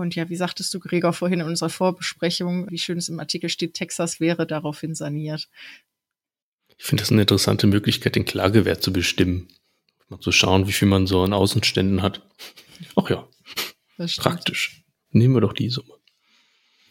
Und 0.00 0.14
ja, 0.14 0.28
wie 0.28 0.36
sagtest 0.36 0.72
du, 0.72 0.80
Gregor, 0.80 1.12
vorhin 1.12 1.40
in 1.40 1.46
unserer 1.46 1.68
Vorbesprechung, 1.68 2.70
wie 2.70 2.78
schön 2.78 2.98
es 2.98 3.08
im 3.08 3.20
Artikel 3.20 3.50
steht, 3.50 3.74
Texas 3.74 4.20
wäre 4.20 4.46
daraufhin 4.46 4.94
saniert. 4.94 5.48
Ich 6.80 6.86
finde 6.86 7.02
das 7.02 7.12
eine 7.12 7.20
interessante 7.20 7.66
Möglichkeit, 7.66 8.16
den 8.16 8.24
Klagewert 8.24 8.82
zu 8.82 8.90
bestimmen. 8.90 9.48
Mal 10.08 10.18
zu 10.18 10.32
schauen, 10.32 10.66
wie 10.66 10.72
viel 10.72 10.88
man 10.88 11.06
so 11.06 11.22
an 11.22 11.34
Außenständen 11.34 12.00
hat. 12.00 12.22
Ach 12.96 13.10
ja, 13.10 13.28
praktisch. 14.16 14.82
Nehmen 15.10 15.34
wir 15.34 15.42
doch 15.42 15.52
die 15.52 15.68
Summe. 15.68 15.92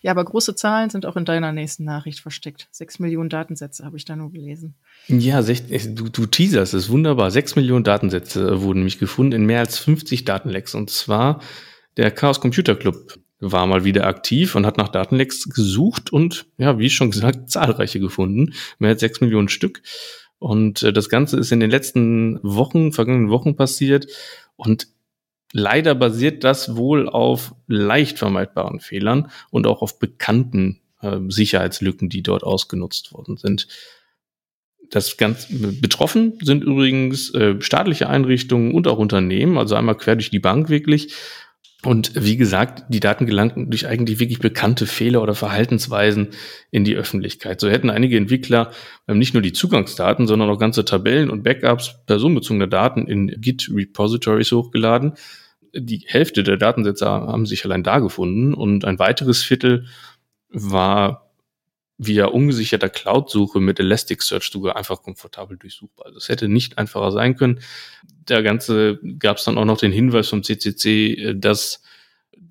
Ja, 0.03 0.11
aber 0.11 0.23
große 0.23 0.55
Zahlen 0.55 0.91
sind 0.91 1.07
auch 1.07 1.17
in 1.17 1.25
deiner 1.25 1.51
nächsten 1.51 1.85
Nachricht 1.85 2.19
versteckt. 2.19 2.69
Sechs 2.71 2.99
Millionen 2.99 3.29
Datensätze 3.29 3.83
habe 3.83 3.97
ich 3.97 4.05
da 4.05 4.15
nur 4.15 4.31
gelesen. 4.31 4.75
Ja, 5.07 5.41
du, 5.41 6.09
du 6.09 6.25
teaserst 6.27 6.75
es 6.75 6.89
wunderbar. 6.89 7.31
Sechs 7.31 7.55
Millionen 7.55 7.83
Datensätze 7.83 8.61
wurden 8.61 8.79
nämlich 8.79 8.99
gefunden 8.99 9.33
in 9.33 9.45
mehr 9.47 9.59
als 9.59 9.79
50 9.79 10.23
Datenlecks. 10.23 10.75
Und 10.75 10.91
zwar 10.91 11.41
der 11.97 12.11
Chaos 12.11 12.39
Computer 12.39 12.75
Club 12.75 13.19
war 13.39 13.65
mal 13.65 13.83
wieder 13.83 14.05
aktiv 14.05 14.55
und 14.55 14.65
hat 14.65 14.77
nach 14.77 14.89
Datenlecks 14.89 15.49
gesucht 15.49 16.11
und, 16.11 16.45
ja, 16.57 16.77
wie 16.77 16.89
schon 16.89 17.11
gesagt, 17.11 17.49
zahlreiche 17.49 17.99
gefunden. 17.99 18.53
Mehr 18.79 18.91
als 18.91 18.99
sechs 18.99 19.21
Millionen 19.21 19.49
Stück. 19.49 19.81
Und 20.39 20.83
äh, 20.83 20.93
das 20.93 21.09
Ganze 21.09 21.37
ist 21.37 21.51
in 21.51 21.59
den 21.59 21.69
letzten 21.69 22.39
Wochen, 22.43 22.91
vergangenen 22.91 23.29
Wochen 23.29 23.55
passiert. 23.55 24.07
Und 24.55 24.87
leider 25.53 25.95
basiert 25.95 26.43
das 26.43 26.75
wohl 26.75 27.07
auf 27.07 27.53
leicht 27.67 28.17
vermeidbaren 28.17 28.79
Fehlern 28.79 29.31
und 29.51 29.67
auch 29.67 29.81
auf 29.81 29.99
bekannten 29.99 30.81
äh, 31.01 31.17
Sicherheitslücken, 31.27 32.09
die 32.09 32.23
dort 32.23 32.43
ausgenutzt 32.43 33.13
worden 33.13 33.37
sind. 33.37 33.67
Das 34.89 35.17
ganz 35.17 35.47
betroffen 35.49 36.39
sind 36.41 36.63
übrigens 36.63 37.33
äh, 37.35 37.61
staatliche 37.61 38.09
Einrichtungen 38.09 38.73
und 38.73 38.87
auch 38.87 38.97
Unternehmen, 38.97 39.57
also 39.59 39.75
einmal 39.75 39.95
quer 39.95 40.15
durch 40.15 40.31
die 40.31 40.39
Bank 40.39 40.69
wirklich. 40.69 41.13
Und 41.85 42.11
wie 42.13 42.35
gesagt, 42.35 42.83
die 42.89 42.99
Daten 42.99 43.25
gelangten 43.25 43.69
durch 43.69 43.87
eigentlich 43.87 44.19
wirklich 44.19 44.39
bekannte 44.39 44.85
Fehler 44.85 45.21
oder 45.21 45.33
Verhaltensweisen 45.33 46.29
in 46.71 46.83
die 46.83 46.95
Öffentlichkeit. 46.95 47.61
So 47.61 47.69
hätten 47.69 47.89
einige 47.89 48.17
Entwickler 48.17 48.71
ähm, 49.07 49.17
nicht 49.17 49.33
nur 49.33 49.41
die 49.41 49.53
Zugangsdaten, 49.53 50.27
sondern 50.27 50.49
auch 50.49 50.59
ganze 50.59 50.83
Tabellen 50.83 51.29
und 51.29 51.43
Backups 51.43 51.95
personenbezogener 52.05 52.67
Daten 52.67 53.07
in 53.07 53.27
Git-Repositories 53.27 54.51
hochgeladen. 54.51 55.13
Die 55.73 56.03
Hälfte 56.05 56.43
der 56.43 56.57
Datensätze 56.57 57.05
haben 57.05 57.45
sich 57.45 57.63
allein 57.63 57.83
da 57.83 57.99
gefunden 57.99 58.53
und 58.53 58.83
ein 58.83 58.99
weiteres 58.99 59.41
Viertel 59.41 59.85
war 60.49 61.28
via 62.01 62.25
ungesicherter 62.27 62.89
Cloud-Suche 62.89 63.59
mit 63.59 63.79
Elasticsearch 63.79 64.49
sogar 64.49 64.77
einfach 64.77 65.03
komfortabel 65.03 65.57
durchsuchbar. 65.57 66.07
Also 66.07 66.17
es 66.17 66.29
hätte 66.29 66.47
nicht 66.47 66.77
einfacher 66.77 67.11
sein 67.11 67.35
können. 67.35 67.59
Der 68.29 68.41
Ganze 68.41 68.99
gab 69.19 69.37
es 69.37 69.43
dann 69.43 69.57
auch 69.57 69.65
noch 69.65 69.77
den 69.77 69.91
Hinweis 69.91 70.29
vom 70.29 70.41
CCC, 70.41 71.13
äh, 71.13 71.35
dass 71.35 71.83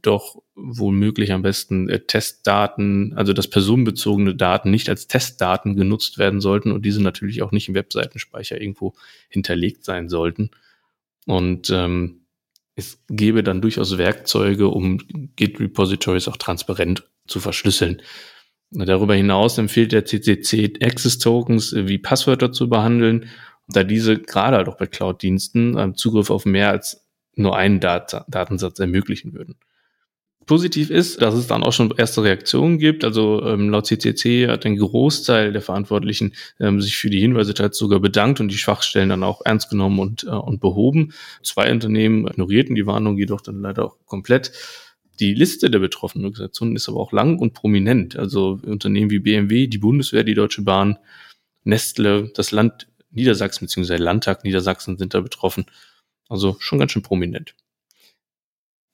doch 0.03 0.43
womöglich 0.55 1.33
am 1.33 1.41
besten 1.41 1.89
äh, 1.89 2.01
Testdaten, 2.01 3.15
also 3.17 3.33
dass 3.33 3.49
personenbezogene 3.49 4.35
Daten 4.35 4.71
nicht 4.71 4.91
als 4.91 5.09
Testdaten 5.09 5.77
genutzt 5.77 6.19
werden 6.19 6.43
sollten 6.43 6.71
und 6.71 6.85
diese 6.85 7.03
natürlich 7.03 7.41
auch 7.43 7.51
nicht 7.51 7.69
im 7.69 7.75
Webseitenspeicher 7.75 8.61
irgendwo 8.61 8.95
hinterlegt 9.31 9.83
sein 9.83 10.11
sollten. 10.11 10.51
Und 11.25 11.71
ähm, 11.71 12.27
es 12.75 13.03
gäbe 13.09 13.43
dann 13.43 13.63
durchaus 13.63 13.97
Werkzeuge, 13.97 14.69
um 14.69 14.99
Git-Repositories 15.37 16.29
auch 16.29 16.37
transparent 16.37 17.09
zu 17.27 17.41
verschlüsseln. 17.41 18.03
Darüber 18.71 19.15
hinaus 19.15 19.57
empfiehlt 19.57 19.93
der 19.93 20.05
CCC 20.05 20.75
Access 20.83 21.19
Tokens 21.19 21.73
äh, 21.73 21.89
wie 21.89 21.99
Passwörter 21.99 22.53
zu 22.53 22.69
behandeln, 22.69 23.27
da 23.69 23.85
diese 23.85 24.19
gerade 24.19 24.57
halt 24.57 24.69
auch 24.69 24.77
bei 24.77 24.87
Cloud-Diensten 24.87 25.77
ähm, 25.79 25.95
Zugriff 25.95 26.31
auf 26.31 26.45
mehr 26.45 26.71
als 26.71 27.07
nur 27.35 27.57
einen 27.57 27.81
Dat 27.81 28.25
Datensatz 28.29 28.79
ermöglichen 28.79 29.33
würden. 29.33 29.57
Positiv 30.49 30.89
ist, 30.89 31.21
dass 31.21 31.35
es 31.35 31.47
dann 31.47 31.63
auch 31.63 31.75
schon 31.75 31.93
erste 31.97 32.25
Reaktionen 32.25 32.79
gibt. 32.79 33.05
Also 33.05 33.45
ähm, 33.45 33.69
laut 33.69 33.87
CCC 33.87 34.49
hat 34.49 34.65
ein 34.65 34.79
Großteil 34.79 35.53
der 35.53 35.61
Verantwortlichen 35.61 36.35
ähm, 36.59 36.81
sich 36.81 36.97
für 36.97 37.11
die 37.11 37.21
Hinweise 37.21 37.53
teils 37.53 37.77
sogar 37.77 38.01
bedankt 38.01 38.41
und 38.41 38.49
die 38.49 38.57
Schwachstellen 38.57 39.11
dann 39.11 39.23
auch 39.23 39.43
ernst 39.45 39.69
genommen 39.69 39.99
und, 39.99 40.25
äh, 40.25 40.31
und 40.31 40.61
behoben. 40.61 41.13
Zwei 41.43 41.71
Unternehmen 41.71 42.27
ignorierten 42.27 42.75
die 42.75 42.87
Warnung 42.87 43.19
jedoch 43.19 43.43
dann 43.43 43.61
leider 43.61 43.85
auch 43.85 43.97
komplett. 44.07 44.53
Die 45.21 45.35
Liste 45.35 45.71
der 45.71 45.81
betroffenen 45.81 46.27
Organisationen 46.27 46.77
ist 46.77 46.89
aber 46.89 47.01
auch 47.01 47.13
lang 47.13 47.39
und 47.39 47.53
prominent. 47.55 48.17
Also 48.17 48.61
Unternehmen 48.65 49.11
wie 49.11 49.19
BMW, 49.19 49.67
die 49.67 49.79
Bundeswehr, 49.79 50.23
die 50.23 50.35
Deutsche 50.35 50.63
Bahn, 50.63 50.99
Nestle, 51.65 52.31
das 52.35 52.53
Land 52.53 52.89
Niedersachsen 53.11 53.67
bzw. 53.67 53.97
Landtag 53.97 54.45
Niedersachsen 54.45 54.97
sind 54.97 55.15
da 55.15 55.21
betroffen. 55.21 55.67
Also 56.29 56.57
schon 56.61 56.79
ganz 56.79 56.93
schön 56.93 57.03
prominent. 57.03 57.55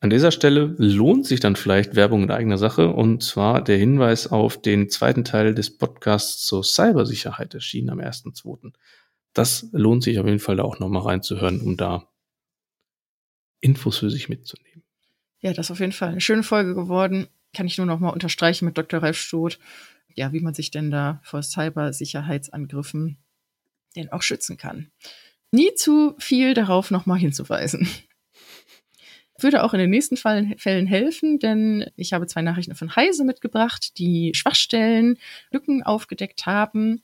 An 0.00 0.10
dieser 0.10 0.30
Stelle 0.30 0.74
lohnt 0.78 1.26
sich 1.26 1.40
dann 1.40 1.56
vielleicht 1.56 1.96
Werbung 1.96 2.24
in 2.24 2.30
eigener 2.30 2.58
Sache 2.58 2.88
und 2.88 3.22
zwar 3.22 3.64
der 3.64 3.78
Hinweis 3.78 4.26
auf 4.26 4.60
den 4.60 4.90
zweiten 4.90 5.24
Teil 5.24 5.54
des 5.54 5.76
Podcasts 5.76 6.44
zur 6.44 6.62
Cybersicherheit 6.62 7.54
erschienen 7.54 7.90
am 7.90 8.00
1.2. 8.00 8.72
Das 9.32 9.66
lohnt 9.72 10.02
sich 10.02 10.18
auf 10.18 10.26
jeden 10.26 10.40
Fall 10.40 10.56
da 10.56 10.62
auch 10.62 10.78
nochmal 10.78 11.02
reinzuhören, 11.02 11.60
um 11.60 11.76
da 11.76 12.08
Infos 13.60 13.98
für 13.98 14.10
sich 14.10 14.28
mitzunehmen. 14.28 14.83
Ja, 15.44 15.52
das 15.52 15.66
ist 15.66 15.72
auf 15.72 15.80
jeden 15.80 15.92
Fall 15.92 16.08
eine 16.08 16.22
schöne 16.22 16.42
Folge 16.42 16.74
geworden. 16.74 17.28
Kann 17.52 17.66
ich 17.66 17.76
nur 17.76 17.86
noch 17.86 18.00
mal 18.00 18.08
unterstreichen 18.08 18.64
mit 18.64 18.78
Dr. 18.78 19.02
Ralf 19.02 19.18
Stoth. 19.18 19.58
Ja, 20.14 20.32
wie 20.32 20.40
man 20.40 20.54
sich 20.54 20.70
denn 20.70 20.90
da 20.90 21.20
vor 21.22 21.42
Cybersicherheitsangriffen 21.42 23.18
denn 23.94 24.10
auch 24.10 24.22
schützen 24.22 24.56
kann. 24.56 24.90
Nie 25.50 25.74
zu 25.74 26.14
viel 26.18 26.54
darauf 26.54 26.90
noch 26.90 27.04
mal 27.04 27.18
hinzuweisen. 27.18 27.86
Würde 29.38 29.64
auch 29.64 29.74
in 29.74 29.80
den 29.80 29.90
nächsten 29.90 30.16
Fällen 30.16 30.86
helfen, 30.86 31.38
denn 31.38 31.90
ich 31.96 32.14
habe 32.14 32.26
zwei 32.26 32.40
Nachrichten 32.40 32.74
von 32.74 32.96
Heise 32.96 33.24
mitgebracht, 33.24 33.98
die 33.98 34.32
Schwachstellen, 34.34 35.18
Lücken 35.50 35.82
aufgedeckt 35.82 36.46
haben 36.46 37.02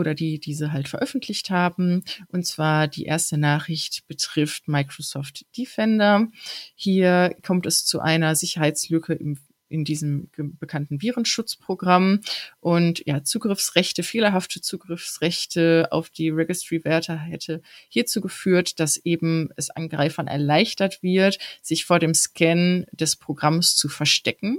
oder 0.00 0.14
die 0.14 0.40
diese 0.40 0.72
halt 0.72 0.88
veröffentlicht 0.88 1.50
haben. 1.50 2.02
Und 2.28 2.46
zwar 2.46 2.88
die 2.88 3.04
erste 3.04 3.38
Nachricht 3.38 4.06
betrifft 4.08 4.66
Microsoft 4.66 5.44
Defender. 5.56 6.26
Hier 6.74 7.36
kommt 7.46 7.66
es 7.66 7.84
zu 7.84 8.00
einer 8.00 8.34
Sicherheitslücke 8.34 9.14
im 9.14 9.38
in 9.70 9.84
diesem 9.84 10.28
bekannten 10.58 11.00
Virenschutzprogramm 11.00 12.20
und 12.58 13.06
ja, 13.06 13.22
Zugriffsrechte, 13.22 14.02
fehlerhafte 14.02 14.60
Zugriffsrechte 14.60 15.88
auf 15.92 16.10
die 16.10 16.28
Registry-Werte 16.28 17.16
hätte 17.16 17.62
hierzu 17.88 18.20
geführt, 18.20 18.80
dass 18.80 18.96
eben 18.96 19.50
es 19.56 19.70
Angreifern 19.70 20.26
erleichtert 20.26 21.02
wird, 21.02 21.38
sich 21.62 21.84
vor 21.84 22.00
dem 22.00 22.14
Scan 22.14 22.84
des 22.92 23.14
Programms 23.14 23.76
zu 23.76 23.88
verstecken 23.88 24.58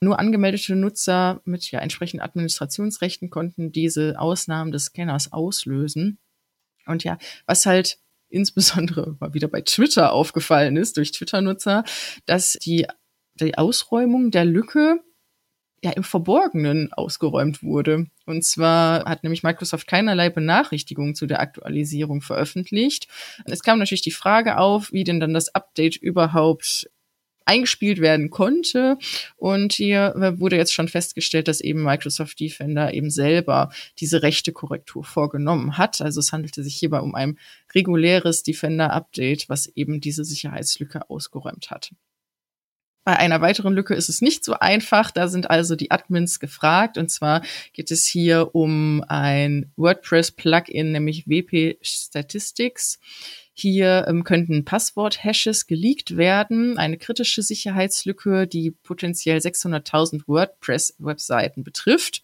Nur 0.00 0.18
angemeldete 0.18 0.76
Nutzer 0.76 1.42
mit 1.44 1.70
ja 1.70 1.80
entsprechenden 1.80 2.24
Administrationsrechten 2.24 3.28
konnten 3.28 3.70
diese 3.70 4.18
Ausnahmen 4.18 4.72
des 4.72 4.86
Scanners 4.86 5.32
auslösen. 5.32 6.18
Und 6.86 7.04
ja, 7.04 7.18
was 7.46 7.66
halt 7.66 7.98
insbesondere 8.30 9.16
mal 9.20 9.34
wieder 9.34 9.48
bei 9.48 9.60
Twitter 9.60 10.12
aufgefallen 10.12 10.76
ist 10.76 10.96
durch 10.96 11.12
Twitter-Nutzer, 11.12 11.84
dass 12.24 12.54
die, 12.54 12.86
die 13.34 13.58
Ausräumung 13.58 14.30
der 14.30 14.46
Lücke 14.46 15.00
ja 15.82 15.90
im 15.92 16.04
Verborgenen 16.04 16.92
ausgeräumt 16.92 17.62
wurde. 17.62 18.06
Und 18.26 18.44
zwar 18.44 19.04
hat 19.04 19.22
nämlich 19.22 19.42
Microsoft 19.42 19.86
keinerlei 19.86 20.28
Benachrichtigung 20.28 21.14
zu 21.14 21.26
der 21.26 21.40
Aktualisierung 21.40 22.20
veröffentlicht. 22.20 23.08
Es 23.46 23.62
kam 23.62 23.78
natürlich 23.78 24.02
die 24.02 24.10
Frage 24.10 24.58
auf, 24.58 24.92
wie 24.92 25.04
denn 25.04 25.20
dann 25.20 25.34
das 25.34 25.54
Update 25.54 25.96
überhaupt 25.96 26.90
eingespielt 27.50 28.00
werden 28.00 28.30
konnte. 28.30 28.96
Und 29.36 29.72
hier 29.72 30.14
wurde 30.38 30.56
jetzt 30.56 30.72
schon 30.72 30.86
festgestellt, 30.86 31.48
dass 31.48 31.60
eben 31.60 31.82
Microsoft 31.82 32.38
Defender 32.38 32.94
eben 32.94 33.10
selber 33.10 33.70
diese 33.98 34.22
rechte 34.22 34.52
Korrektur 34.52 35.02
vorgenommen 35.02 35.76
hat. 35.76 36.00
Also 36.00 36.20
es 36.20 36.32
handelte 36.32 36.62
sich 36.62 36.76
hierbei 36.76 37.00
um 37.00 37.14
ein 37.16 37.38
reguläres 37.74 38.44
Defender-Update, 38.44 39.48
was 39.48 39.66
eben 39.66 40.00
diese 40.00 40.24
Sicherheitslücke 40.24 41.10
ausgeräumt 41.10 41.70
hat. 41.70 41.90
Bei 43.02 43.16
einer 43.16 43.40
weiteren 43.40 43.72
Lücke 43.72 43.94
ist 43.94 44.10
es 44.10 44.20
nicht 44.20 44.44
so 44.44 44.54
einfach. 44.54 45.10
Da 45.10 45.26
sind 45.26 45.50
also 45.50 45.74
die 45.74 45.90
Admins 45.90 46.38
gefragt. 46.38 46.98
Und 46.98 47.10
zwar 47.10 47.42
geht 47.72 47.90
es 47.90 48.06
hier 48.06 48.54
um 48.54 49.02
ein 49.08 49.72
WordPress-Plugin, 49.76 50.92
nämlich 50.92 51.26
WP 51.26 51.78
Statistics. 51.82 53.00
Hier 53.60 54.06
ähm, 54.08 54.24
könnten 54.24 54.64
Passwort-Hashes 54.64 55.66
geleakt 55.66 56.16
werden, 56.16 56.78
eine 56.78 56.96
kritische 56.96 57.42
Sicherheitslücke, 57.42 58.46
die 58.46 58.70
potenziell 58.70 59.38
600.000 59.38 60.22
WordPress-Webseiten 60.26 61.62
betrifft. 61.62 62.22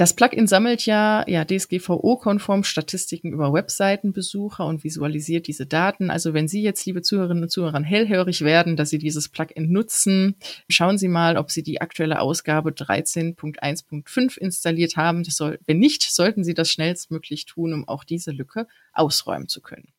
Das 0.00 0.14
Plugin 0.14 0.46
sammelt 0.46 0.86
ja, 0.86 1.28
ja 1.28 1.44
DSGVO-konform 1.44 2.64
Statistiken 2.64 3.34
über 3.34 3.52
Webseitenbesucher 3.52 4.64
und 4.64 4.82
visualisiert 4.82 5.46
diese 5.46 5.66
Daten. 5.66 6.08
Also 6.08 6.32
wenn 6.32 6.48
Sie 6.48 6.62
jetzt, 6.62 6.86
liebe 6.86 7.02
Zuhörerinnen 7.02 7.42
und 7.42 7.50
Zuhörer, 7.50 7.82
hellhörig 7.82 8.40
werden, 8.40 8.78
dass 8.78 8.88
Sie 8.88 8.96
dieses 8.96 9.28
Plugin 9.28 9.70
nutzen, 9.70 10.36
schauen 10.70 10.96
Sie 10.96 11.08
mal, 11.08 11.36
ob 11.36 11.50
Sie 11.50 11.62
die 11.62 11.82
aktuelle 11.82 12.20
Ausgabe 12.20 12.70
13.1.5 12.70 14.38
installiert 14.38 14.96
haben. 14.96 15.22
Soll, 15.24 15.58
wenn 15.66 15.78
nicht, 15.78 16.02
sollten 16.10 16.44
Sie 16.44 16.54
das 16.54 16.70
schnellstmöglich 16.70 17.44
tun, 17.44 17.74
um 17.74 17.86
auch 17.86 18.02
diese 18.02 18.30
Lücke 18.30 18.68
ausräumen 18.94 19.48
zu 19.48 19.60
können. 19.60 19.92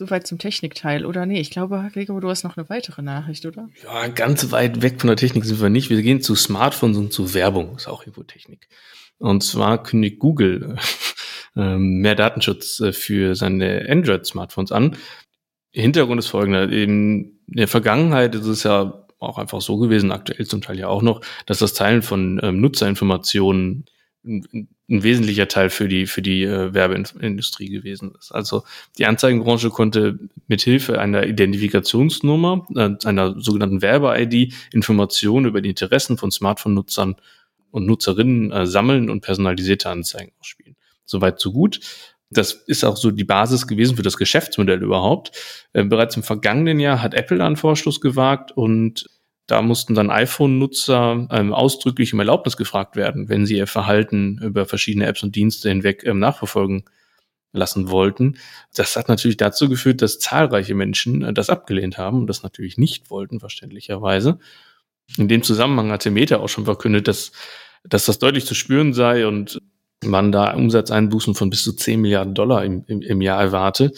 Soweit 0.00 0.26
zum 0.26 0.38
Technikteil, 0.38 1.04
oder? 1.04 1.26
Nee, 1.26 1.42
ich 1.42 1.50
glaube, 1.50 1.90
Gregor, 1.92 2.22
du 2.22 2.30
hast 2.30 2.42
noch 2.42 2.56
eine 2.56 2.70
weitere 2.70 3.02
Nachricht, 3.02 3.44
oder? 3.44 3.68
Ja, 3.84 4.06
ganz 4.06 4.50
weit 4.50 4.80
weg 4.80 4.98
von 4.98 5.08
der 5.08 5.16
Technik 5.18 5.44
sind 5.44 5.60
wir 5.60 5.68
nicht. 5.68 5.90
Wir 5.90 6.00
gehen 6.00 6.22
zu 6.22 6.34
Smartphones 6.34 6.96
und 6.96 7.12
zu 7.12 7.34
Werbung. 7.34 7.76
Ist 7.76 7.86
auch 7.86 8.00
irgendwo 8.00 8.22
Technik. 8.22 8.66
Und 9.18 9.42
zwar 9.42 9.82
kündigt 9.82 10.18
Google 10.18 10.76
äh, 11.54 11.76
mehr 11.76 12.14
Datenschutz 12.14 12.80
äh, 12.80 12.94
für 12.94 13.34
seine 13.34 13.84
Android-Smartphones 13.90 14.72
an. 14.72 14.96
Hintergrund 15.70 16.18
ist 16.18 16.28
folgender. 16.28 16.72
In 16.72 17.38
der 17.46 17.68
Vergangenheit 17.68 18.34
ist 18.34 18.46
es 18.46 18.62
ja 18.62 19.06
auch 19.18 19.36
einfach 19.36 19.60
so 19.60 19.76
gewesen, 19.76 20.12
aktuell 20.12 20.46
zum 20.46 20.62
Teil 20.62 20.78
ja 20.78 20.88
auch 20.88 21.02
noch, 21.02 21.20
dass 21.44 21.58
das 21.58 21.74
Teilen 21.74 22.00
von 22.00 22.40
ähm, 22.42 22.58
Nutzerinformationen 22.62 23.84
ein, 24.24 24.68
ein 24.88 25.02
wesentlicher 25.02 25.48
Teil 25.48 25.70
für 25.70 25.88
die 25.88 26.06
für 26.06 26.22
die 26.22 26.44
äh, 26.44 26.74
Werbeindustrie 26.74 27.68
gewesen 27.68 28.12
ist. 28.18 28.32
Also 28.32 28.64
die 28.98 29.06
Anzeigenbranche 29.06 29.70
konnte 29.70 30.18
mithilfe 30.46 30.98
einer 30.98 31.26
Identifikationsnummer, 31.26 32.66
äh, 32.76 32.90
einer 33.04 33.40
sogenannten 33.40 33.82
Werbe-ID, 33.82 34.54
Informationen 34.72 35.46
über 35.46 35.60
die 35.60 35.70
Interessen 35.70 36.18
von 36.18 36.30
Smartphone-Nutzern 36.30 37.16
und 37.70 37.86
Nutzerinnen 37.86 38.52
äh, 38.52 38.66
sammeln 38.66 39.10
und 39.10 39.22
personalisierte 39.22 39.88
Anzeigen 39.88 40.32
ausspielen. 40.40 40.76
Soweit 41.04 41.40
so 41.40 41.52
gut. 41.52 41.80
Das 42.32 42.52
ist 42.52 42.84
auch 42.84 42.96
so 42.96 43.10
die 43.10 43.24
Basis 43.24 43.66
gewesen 43.66 43.96
für 43.96 44.04
das 44.04 44.16
Geschäftsmodell 44.16 44.82
überhaupt. 44.82 45.32
Äh, 45.72 45.84
bereits 45.84 46.16
im 46.16 46.22
vergangenen 46.22 46.78
Jahr 46.78 47.02
hat 47.02 47.14
Apple 47.14 47.44
einen 47.44 47.56
Vorstoß 47.56 48.00
gewagt 48.00 48.52
und 48.52 49.08
da 49.50 49.62
mussten 49.62 49.94
dann 49.94 50.10
iPhone-Nutzer 50.10 51.28
ähm, 51.30 51.52
ausdrücklich 51.52 52.12
um 52.12 52.20
Erlaubnis 52.20 52.56
gefragt 52.56 52.94
werden, 52.94 53.28
wenn 53.28 53.46
sie 53.46 53.56
ihr 53.56 53.66
Verhalten 53.66 54.38
über 54.42 54.64
verschiedene 54.64 55.06
Apps 55.06 55.22
und 55.22 55.34
Dienste 55.34 55.68
hinweg 55.68 56.04
ähm, 56.06 56.20
nachverfolgen 56.20 56.84
lassen 57.52 57.90
wollten. 57.90 58.38
Das 58.76 58.94
hat 58.94 59.08
natürlich 59.08 59.36
dazu 59.36 59.68
geführt, 59.68 60.02
dass 60.02 60.20
zahlreiche 60.20 60.74
Menschen 60.74 61.22
äh, 61.22 61.32
das 61.32 61.50
abgelehnt 61.50 61.98
haben 61.98 62.20
und 62.20 62.26
das 62.28 62.44
natürlich 62.44 62.78
nicht 62.78 63.10
wollten, 63.10 63.40
verständlicherweise. 63.40 64.38
In 65.16 65.26
dem 65.26 65.42
Zusammenhang 65.42 65.90
hatte 65.90 66.12
Meta 66.12 66.36
auch 66.36 66.48
schon 66.48 66.66
verkündet, 66.66 67.08
dass, 67.08 67.32
dass 67.82 68.04
das 68.04 68.20
deutlich 68.20 68.46
zu 68.46 68.54
spüren 68.54 68.92
sei 68.92 69.26
und 69.26 69.60
man 70.04 70.30
da 70.30 70.54
Umsatzeinbußen 70.54 71.34
von 71.34 71.50
bis 71.50 71.64
zu 71.64 71.72
10 71.72 72.00
Milliarden 72.00 72.34
Dollar 72.34 72.64
im, 72.64 72.84
im, 72.86 73.02
im 73.02 73.20
Jahr 73.20 73.40
erwarte. 73.42 73.92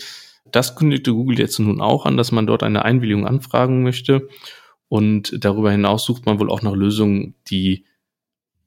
Das 0.50 0.76
kündigte 0.76 1.12
Google 1.12 1.38
jetzt 1.38 1.58
nun 1.58 1.82
auch 1.82 2.06
an, 2.06 2.16
dass 2.16 2.32
man 2.32 2.46
dort 2.46 2.62
eine 2.62 2.84
Einwilligung 2.86 3.26
anfragen 3.26 3.82
möchte. 3.82 4.28
Und 4.92 5.42
darüber 5.42 5.72
hinaus 5.72 6.04
sucht 6.04 6.26
man 6.26 6.38
wohl 6.38 6.50
auch 6.50 6.60
nach 6.60 6.74
Lösungen, 6.74 7.34
die 7.48 7.86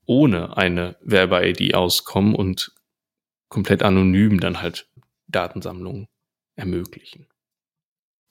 ohne 0.08 0.58
eine 0.58 0.98
Werbe-ID 1.02 1.76
auskommen 1.76 2.34
und 2.34 2.74
komplett 3.48 3.84
anonym 3.84 4.40
dann 4.40 4.60
halt 4.60 4.90
Datensammlungen 5.28 6.08
ermöglichen. 6.56 7.28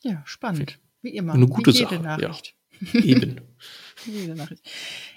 Ja, 0.03 0.25
spannend. 0.27 0.81
Wie 1.03 1.11
immer. 1.11 1.35
Eine 1.35 1.47
gute 1.47 1.71
Sache. 1.71 2.01
Nachricht. 2.01 2.57
Ja. 2.81 3.01
Eben. 3.01 3.41
jede 4.07 4.35
Nachricht. 4.35 4.69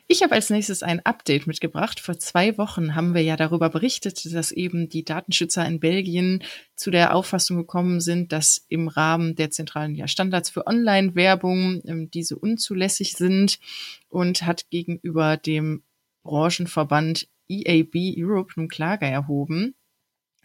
Ich 0.09 0.23
habe 0.23 0.35
als 0.35 0.49
nächstes 0.49 0.83
ein 0.83 1.05
Update 1.05 1.47
mitgebracht. 1.47 1.99
Vor 1.99 2.17
zwei 2.17 2.57
Wochen 2.57 2.95
haben 2.95 3.13
wir 3.13 3.23
ja 3.23 3.35
darüber 3.35 3.69
berichtet, 3.69 4.33
dass 4.33 4.53
eben 4.53 4.87
die 4.87 5.03
Datenschützer 5.03 5.65
in 5.65 5.81
Belgien 5.81 6.45
zu 6.77 6.91
der 6.91 7.13
Auffassung 7.13 7.57
gekommen 7.57 7.99
sind, 7.99 8.31
dass 8.31 8.65
im 8.69 8.87
Rahmen 8.87 9.35
der 9.35 9.51
zentralen 9.51 9.95
ja, 9.95 10.07
Standards 10.07 10.49
für 10.49 10.65
Online-Werbung 10.65 11.81
ähm, 11.85 12.09
diese 12.09 12.37
unzulässig 12.37 13.13
sind 13.13 13.59
und 14.07 14.43
hat 14.43 14.69
gegenüber 14.69 15.35
dem 15.35 15.83
Branchenverband 16.23 17.27
EAB 17.49 18.15
Europe 18.17 18.53
nun 18.55 18.69
Klage 18.69 19.07
erhoben. 19.07 19.75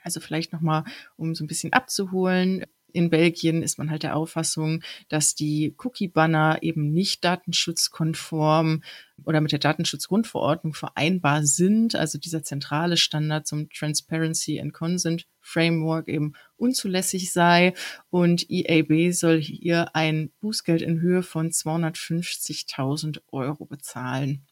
Also 0.02 0.18
vielleicht 0.18 0.52
nochmal, 0.52 0.82
um 1.16 1.36
so 1.36 1.44
ein 1.44 1.48
bisschen 1.48 1.72
abzuholen 1.72 2.64
in 2.92 3.10
Belgien 3.10 3.62
ist 3.62 3.78
man 3.78 3.90
halt 3.90 4.02
der 4.02 4.16
Auffassung, 4.16 4.82
dass 5.08 5.34
die 5.34 5.74
Cookie-Banner 5.78 6.58
eben 6.62 6.92
nicht 6.92 7.24
datenschutzkonform 7.24 8.82
oder 9.24 9.40
mit 9.40 9.52
der 9.52 9.58
Datenschutzgrundverordnung 9.58 10.74
vereinbar 10.74 11.44
sind. 11.44 11.94
Also 11.94 12.18
dieser 12.18 12.42
zentrale 12.42 12.96
Standard 12.96 13.46
zum 13.46 13.68
Transparency 13.70 14.60
and 14.60 14.72
Consent 14.72 15.26
Framework 15.40 16.08
eben 16.08 16.32
unzulässig 16.56 17.32
sei. 17.32 17.74
Und 18.10 18.46
EAB 18.48 19.12
soll 19.12 19.40
hier 19.40 19.94
ein 19.94 20.30
Bußgeld 20.40 20.82
in 20.82 21.00
Höhe 21.00 21.22
von 21.22 21.50
250.000 21.50 23.20
Euro 23.32 23.66
bezahlen. 23.66 24.46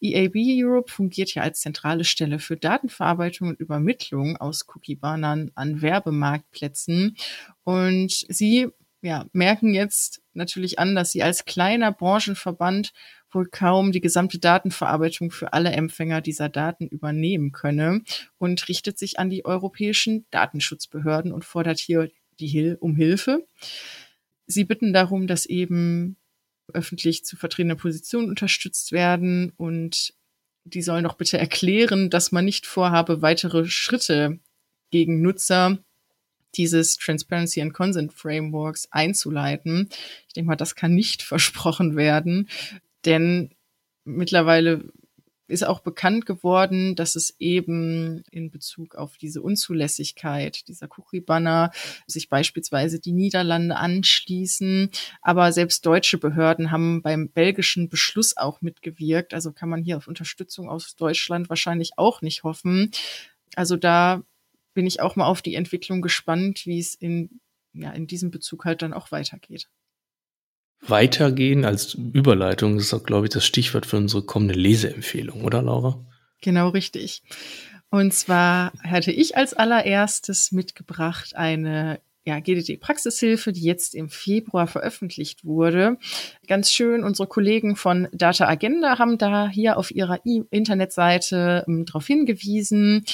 EAB 0.00 0.34
Europe 0.36 0.90
fungiert 0.90 1.34
ja 1.34 1.42
als 1.42 1.60
zentrale 1.60 2.04
Stelle 2.04 2.38
für 2.38 2.56
Datenverarbeitung 2.56 3.48
und 3.48 3.60
Übermittlung 3.60 4.36
aus 4.36 4.66
Cookie-Bannern 4.68 5.50
an 5.54 5.82
Werbemarktplätzen. 5.82 7.16
Und 7.64 8.26
sie 8.28 8.68
ja, 9.02 9.26
merken 9.32 9.74
jetzt 9.74 10.22
natürlich 10.32 10.78
an, 10.78 10.94
dass 10.94 11.12
sie 11.12 11.22
als 11.22 11.44
kleiner 11.44 11.92
Branchenverband 11.92 12.92
wohl 13.36 13.46
kaum 13.46 13.92
die 13.92 14.00
gesamte 14.00 14.40
Datenverarbeitung 14.40 15.30
für 15.30 15.52
alle 15.52 15.70
Empfänger 15.70 16.20
dieser 16.20 16.48
Daten 16.48 16.88
übernehmen 16.88 17.52
könne 17.52 18.02
und 18.38 18.68
richtet 18.68 18.98
sich 18.98 19.20
an 19.20 19.30
die 19.30 19.44
europäischen 19.44 20.26
Datenschutzbehörden 20.30 21.30
und 21.30 21.44
fordert 21.44 21.78
hier 21.78 22.10
die 22.40 22.48
Hil 22.48 22.76
um 22.80 22.96
Hilfe. 22.96 23.46
Sie 24.46 24.64
bitten 24.64 24.92
darum, 24.92 25.28
dass 25.28 25.46
eben 25.46 26.16
öffentlich 26.72 27.24
zu 27.24 27.36
vertretene 27.36 27.76
Positionen 27.76 28.28
unterstützt 28.28 28.90
werden 28.90 29.52
und 29.56 30.14
die 30.64 30.82
sollen 30.82 31.04
doch 31.04 31.14
bitte 31.14 31.38
erklären, 31.38 32.10
dass 32.10 32.32
man 32.32 32.44
nicht 32.44 32.66
vorhabe, 32.66 33.22
weitere 33.22 33.66
Schritte 33.66 34.40
gegen 34.90 35.22
Nutzer 35.22 35.78
dieses 36.56 36.96
Transparency 36.96 37.60
and 37.60 37.74
Consent 37.74 38.12
Frameworks 38.12 38.88
einzuleiten. 38.90 39.88
Ich 40.26 40.34
denke 40.34 40.48
mal, 40.48 40.56
das 40.56 40.74
kann 40.74 40.94
nicht 40.94 41.22
versprochen 41.22 41.96
werden, 41.96 42.48
denn 43.06 43.50
mittlerweile 44.04 44.84
ist 45.48 45.64
auch 45.64 45.80
bekannt 45.80 46.26
geworden, 46.26 46.96
dass 46.96 47.14
es 47.14 47.36
eben 47.38 48.22
in 48.30 48.50
Bezug 48.50 48.96
auf 48.96 49.16
diese 49.16 49.42
Unzulässigkeit 49.42 50.66
dieser 50.68 50.88
Cookie-Banner 50.96 51.70
sich 52.06 52.28
beispielsweise 52.28 52.98
die 52.98 53.12
Niederlande 53.12 53.76
anschließen. 53.76 54.90
Aber 55.22 55.52
selbst 55.52 55.86
deutsche 55.86 56.18
Behörden 56.18 56.70
haben 56.70 57.02
beim 57.02 57.28
belgischen 57.28 57.88
Beschluss 57.88 58.36
auch 58.36 58.60
mitgewirkt. 58.60 59.34
Also 59.34 59.52
kann 59.52 59.68
man 59.68 59.82
hier 59.82 59.96
auf 59.96 60.08
Unterstützung 60.08 60.68
aus 60.68 60.96
Deutschland 60.96 61.48
wahrscheinlich 61.48 61.92
auch 61.96 62.22
nicht 62.22 62.42
hoffen. 62.42 62.90
Also 63.54 63.76
da 63.76 64.22
bin 64.74 64.86
ich 64.86 65.00
auch 65.00 65.16
mal 65.16 65.26
auf 65.26 65.42
die 65.42 65.54
Entwicklung 65.54 66.02
gespannt, 66.02 66.66
wie 66.66 66.80
es 66.80 66.94
in, 66.94 67.40
ja, 67.72 67.92
in 67.92 68.06
diesem 68.06 68.30
Bezug 68.30 68.64
halt 68.64 68.82
dann 68.82 68.92
auch 68.92 69.12
weitergeht. 69.12 69.68
Weitergehen 70.80 71.64
als 71.64 71.94
Überleitung. 71.94 72.76
Das 72.76 72.86
ist 72.86 72.94
auch, 72.94 73.04
glaube 73.04 73.26
ich, 73.26 73.32
das 73.32 73.44
Stichwort 73.44 73.86
für 73.86 73.96
unsere 73.96 74.22
kommende 74.22 74.54
Leseempfehlung, 74.54 75.42
oder 75.42 75.62
Laura? 75.62 76.04
Genau 76.40 76.68
richtig. 76.68 77.22
Und 77.90 78.12
zwar 78.12 78.72
hatte 78.82 79.12
ich 79.12 79.36
als 79.36 79.54
allererstes 79.54 80.52
mitgebracht 80.52 81.36
eine 81.36 82.00
ja, 82.26 82.40
GDD-Praxishilfe, 82.40 83.52
die 83.52 83.62
jetzt 83.62 83.94
im 83.94 84.08
Februar 84.08 84.66
veröffentlicht 84.66 85.44
wurde. 85.44 85.96
Ganz 86.48 86.72
schön, 86.72 87.04
unsere 87.04 87.28
Kollegen 87.28 87.76
von 87.76 88.08
Data 88.12 88.48
Agenda 88.48 88.98
haben 88.98 89.16
da 89.16 89.48
hier 89.48 89.78
auf 89.78 89.92
ihrer 89.92 90.18
Internetseite 90.24 91.64
ähm, 91.68 91.84
darauf 91.84 92.06
hingewiesen 92.06 93.04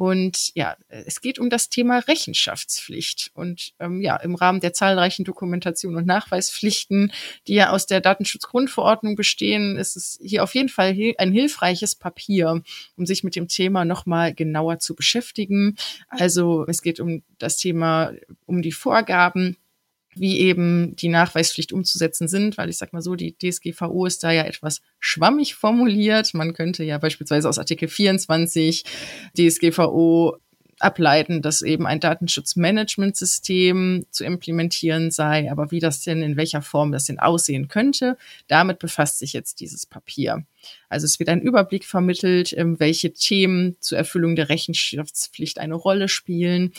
und 0.00 0.52
ja, 0.54 0.78
es 0.88 1.20
geht 1.20 1.38
um 1.38 1.50
das 1.50 1.68
Thema 1.68 1.98
Rechenschaftspflicht. 1.98 3.32
Und 3.34 3.74
ähm, 3.80 4.00
ja, 4.00 4.16
im 4.16 4.34
Rahmen 4.34 4.60
der 4.60 4.72
zahlreichen 4.72 5.26
Dokumentation 5.26 5.94
und 5.94 6.06
Nachweispflichten, 6.06 7.12
die 7.46 7.52
ja 7.52 7.68
aus 7.68 7.84
der 7.84 8.00
Datenschutzgrundverordnung 8.00 9.14
bestehen, 9.14 9.76
ist 9.76 9.96
es 9.96 10.18
hier 10.22 10.42
auf 10.42 10.54
jeden 10.54 10.70
Fall 10.70 10.96
ein 11.18 11.32
hilfreiches 11.32 11.96
Papier, 11.96 12.62
um 12.96 13.04
sich 13.04 13.24
mit 13.24 13.36
dem 13.36 13.46
Thema 13.46 13.84
nochmal 13.84 14.32
genauer 14.32 14.78
zu 14.78 14.94
beschäftigen. 14.94 15.76
Also 16.08 16.64
es 16.66 16.80
geht 16.80 16.98
um 16.98 17.22
das 17.36 17.58
Thema, 17.58 18.14
um 18.46 18.62
die 18.62 18.72
Vorgaben 18.72 19.58
wie 20.14 20.40
eben 20.40 20.96
die 20.96 21.08
Nachweispflicht 21.08 21.72
umzusetzen 21.72 22.28
sind, 22.28 22.58
weil 22.58 22.68
ich 22.68 22.78
sag 22.78 22.92
mal 22.92 23.02
so, 23.02 23.14
die 23.14 23.36
DSGVO 23.36 24.06
ist 24.06 24.24
da 24.24 24.32
ja 24.32 24.42
etwas 24.42 24.82
schwammig 24.98 25.54
formuliert. 25.54 26.34
Man 26.34 26.52
könnte 26.52 26.84
ja 26.84 26.98
beispielsweise 26.98 27.48
aus 27.48 27.58
Artikel 27.58 27.88
24 27.88 28.84
DSGVO 29.36 30.36
ableiten, 30.80 31.42
dass 31.42 31.62
eben 31.62 31.86
ein 31.86 32.00
Datenschutzmanagementsystem 32.00 34.06
zu 34.10 34.24
implementieren 34.24 35.10
sei, 35.10 35.50
aber 35.50 35.70
wie 35.70 35.78
das 35.78 36.02
denn, 36.02 36.22
in 36.22 36.36
welcher 36.36 36.62
Form 36.62 36.90
das 36.90 37.04
denn 37.04 37.18
aussehen 37.18 37.68
könnte, 37.68 38.16
damit 38.48 38.78
befasst 38.78 39.18
sich 39.18 39.34
jetzt 39.34 39.60
dieses 39.60 39.86
Papier. 39.86 40.44
Also 40.88 41.04
es 41.04 41.18
wird 41.18 41.28
ein 41.28 41.42
Überblick 41.42 41.84
vermittelt, 41.84 42.54
ähm, 42.56 42.80
welche 42.80 43.12
Themen 43.12 43.76
zur 43.80 43.98
Erfüllung 43.98 44.36
der 44.36 44.48
Rechenschaftspflicht 44.48 45.58
eine 45.58 45.74
Rolle 45.74 46.08
spielen, 46.08 46.72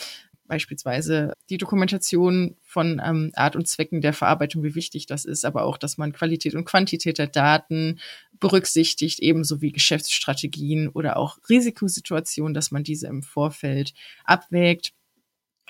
beispielsweise 0.46 1.32
die 1.50 1.58
Dokumentation 1.58 2.56
von 2.62 3.00
ähm, 3.04 3.32
Art 3.34 3.56
und 3.56 3.68
Zwecken 3.68 4.00
der 4.00 4.12
Verarbeitung, 4.12 4.62
wie 4.62 4.74
wichtig 4.74 5.06
das 5.06 5.24
ist, 5.24 5.44
aber 5.44 5.64
auch, 5.64 5.78
dass 5.78 5.98
man 5.98 6.12
Qualität 6.12 6.54
und 6.54 6.64
Quantität 6.64 7.18
der 7.18 7.26
Daten 7.26 8.00
berücksichtigt, 8.40 9.20
ebenso 9.20 9.60
wie 9.60 9.72
Geschäftsstrategien 9.72 10.88
oder 10.88 11.16
auch 11.16 11.38
Risikosituationen, 11.48 12.54
dass 12.54 12.70
man 12.70 12.84
diese 12.84 13.06
im 13.06 13.22
Vorfeld 13.22 13.94
abwägt. 14.24 14.92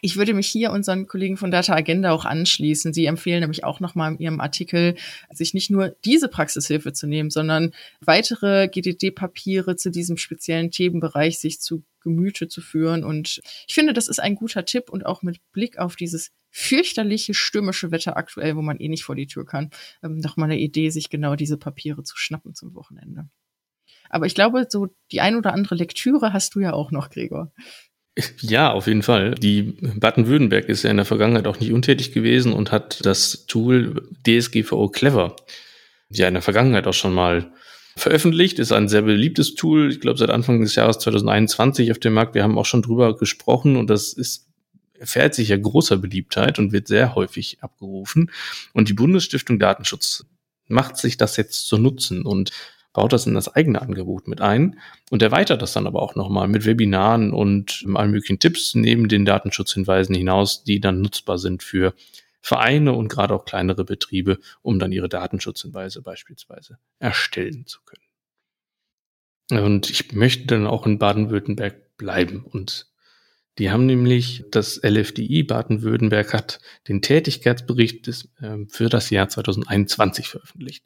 Ich 0.05 0.17
würde 0.17 0.35
mich 0.35 0.49
hier 0.49 0.73
unseren 0.73 1.07
Kollegen 1.07 1.37
von 1.37 1.53
Data 1.53 1.75
Agenda 1.77 2.11
auch 2.11 2.25
anschließen. 2.25 2.93
Sie 2.93 3.07
empfehlen 3.07 3.39
nämlich 3.39 3.63
auch 3.63 3.79
nochmal 3.79 4.11
in 4.11 4.19
Ihrem 4.19 4.41
Artikel, 4.41 4.97
sich 5.31 5.55
nicht 5.55 5.71
nur 5.71 5.95
diese 6.05 6.29
Praxishilfe 6.29 6.93
zu 6.93 7.07
nehmen, 7.07 7.31
sondern 7.31 7.73
weitere 8.01 8.67
GDD-Papiere 8.67 9.77
zu 9.77 9.91
diesem 9.93 10.17
speziellen 10.17 10.73
Themenbereich 10.73 11.39
sich 11.39 11.61
zu 11.61 11.85
Gemüte 12.03 12.49
zu 12.49 12.61
führen. 12.61 13.05
Und 13.05 13.41
ich 13.67 13.75
finde, 13.75 13.93
das 13.93 14.09
ist 14.09 14.21
ein 14.21 14.35
guter 14.35 14.65
Tipp 14.65 14.91
und 14.91 15.07
auch 15.07 15.23
mit 15.23 15.41
Blick 15.53 15.79
auf 15.79 15.97
dieses 15.97 16.31
fürchterliche 16.51 17.35
stürmische 17.35 17.91
Wetter 17.91 18.17
aktuell, 18.17 18.57
wo 18.57 18.63
man 18.63 18.79
eh 18.79 18.89
nicht 18.89 19.05
vor 19.05 19.17
die 19.17 19.27
Tür 19.27 19.47
kann, 19.47 19.71
ähm, 20.03 20.19
noch 20.19 20.37
mal 20.37 20.45
eine 20.45 20.59
Idee, 20.59 20.91
sich 20.91 21.09
genau 21.09 21.35
diese 21.35 21.57
Papiere 21.57 22.03
zu 22.03 22.17
schnappen 22.17 22.55
zum 22.55 22.75
Wochenende. 22.75 23.29
Aber 24.11 24.27
ich 24.27 24.35
glaube, 24.35 24.67
so 24.69 24.89
die 25.11 25.23
ein 25.23 25.37
oder 25.37 25.55
andere 25.55 25.75
Lektüre 25.75 26.33
hast 26.35 26.55
du 26.55 26.61
ja 26.61 26.75
auch 26.75 26.91
noch, 26.91 27.09
Gregor. 27.09 27.51
Ja, 28.41 28.71
auf 28.71 28.87
jeden 28.87 29.03
Fall. 29.03 29.35
Die 29.37 29.63
Baden-Württemberg 29.81 30.67
ist 30.69 30.83
ja 30.83 30.91
in 30.91 30.99
der 30.99 31.07
Vergangenheit 31.07 31.47
auch 31.47 31.59
nicht 31.59 31.73
untätig 31.73 32.13
gewesen 32.13 32.53
und 32.53 32.71
hat 32.71 33.05
das 33.07 33.47
Tool 33.47 34.07
DSGVO 34.27 34.91
Clever 34.91 35.35
ja 36.11 36.29
in 36.29 36.35
der 36.35 36.43
Vergangenheit 36.43 36.87
auch 36.87 36.93
schon 36.93 37.15
mal 37.15 37.53
veröffentlicht. 37.97 38.59
Ist 38.59 38.73
ein 38.73 38.89
sehr 38.89 39.03
beliebtes 39.03 39.55
Tool. 39.55 39.91
Ich 39.91 40.01
glaube, 40.01 40.19
seit 40.19 40.31
Anfang 40.31 40.61
des 40.61 40.75
Jahres 40.75 40.99
2021 40.99 41.91
auf 41.91 41.99
dem 41.99 42.15
Markt. 42.15 42.35
Wir 42.35 42.43
haben 42.43 42.59
auch 42.59 42.67
schon 42.67 42.83
drüber 42.83 43.17
gesprochen 43.17 43.77
und 43.77 43.89
das 43.89 44.13
ist 44.13 44.49
erfährt 45.03 45.35
sich 45.35 45.49
ja 45.49 45.57
großer 45.57 45.97
Beliebtheit 45.97 46.61
und 46.61 46.71
wird 46.71 46.87
sehr 46.87 47.17
häufig 47.17 47.59
abgerufen. 47.61 48.31
Und 48.73 48.89
die 48.89 48.93
Bundesstiftung 48.93 49.59
Datenschutz 49.59 50.25
macht 50.69 50.97
sich 50.97 51.17
das 51.17 51.37
jetzt 51.37 51.67
zu 51.67 51.77
nutzen 51.77 52.23
und 52.23 52.53
baut 52.93 53.13
das 53.13 53.27
in 53.27 53.35
das 53.35 53.49
eigene 53.49 53.83
Angebot 53.83 54.29
mit 54.29 54.41
ein 54.41 54.79
und 55.11 55.23
erweitert 55.23 55.61
das 55.61 55.73
dann 55.73 55.87
aber 55.87 56.03
auch 56.03 56.15
nochmal 56.15 56.47
mit 56.47 56.67
Webinaren 56.67 57.33
und 57.33 57.85
allen 57.95 58.11
möglichen 58.11 58.39
Tipps 58.39 58.75
neben 58.75 59.09
den 59.09 59.25
Datenschutzhinweisen 59.25 60.15
hinaus, 60.15 60.63
die 60.63 60.79
dann 60.79 61.01
nutzbar 61.01 61.39
sind 61.39 61.63
für 61.63 61.95
Vereine 62.43 62.93
und 62.93 63.09
gerade 63.09 63.35
auch 63.35 63.45
kleinere 63.45 63.85
Betriebe, 63.85 64.39
um 64.61 64.79
dann 64.79 64.93
ihre 64.93 65.09
Datenschutzhinweise 65.09 66.03
beispielsweise 66.03 66.79
erstellen 66.99 67.67
zu 67.67 67.81
können. 67.83 68.03
Und 69.63 69.89
ich 69.89 70.13
möchte 70.13 70.47
dann 70.47 70.67
auch 70.67 70.87
in 70.87 70.99
Baden-Württemberg 70.99 71.97
bleiben 71.97 72.45
und 72.45 72.93
die 73.59 73.71
haben 73.71 73.85
nämlich, 73.85 74.45
das 74.51 74.81
LFDI 74.83 75.43
Baden-Württemberg 75.43 76.33
hat 76.33 76.61
den 76.89 77.03
Tätigkeitsbericht 77.03 78.07
des, 78.07 78.31
äh, 78.41 78.65
für 78.69 78.89
das 78.89 79.11
Jahr 79.11 79.29
2021 79.29 80.29
veröffentlicht. 80.29 80.85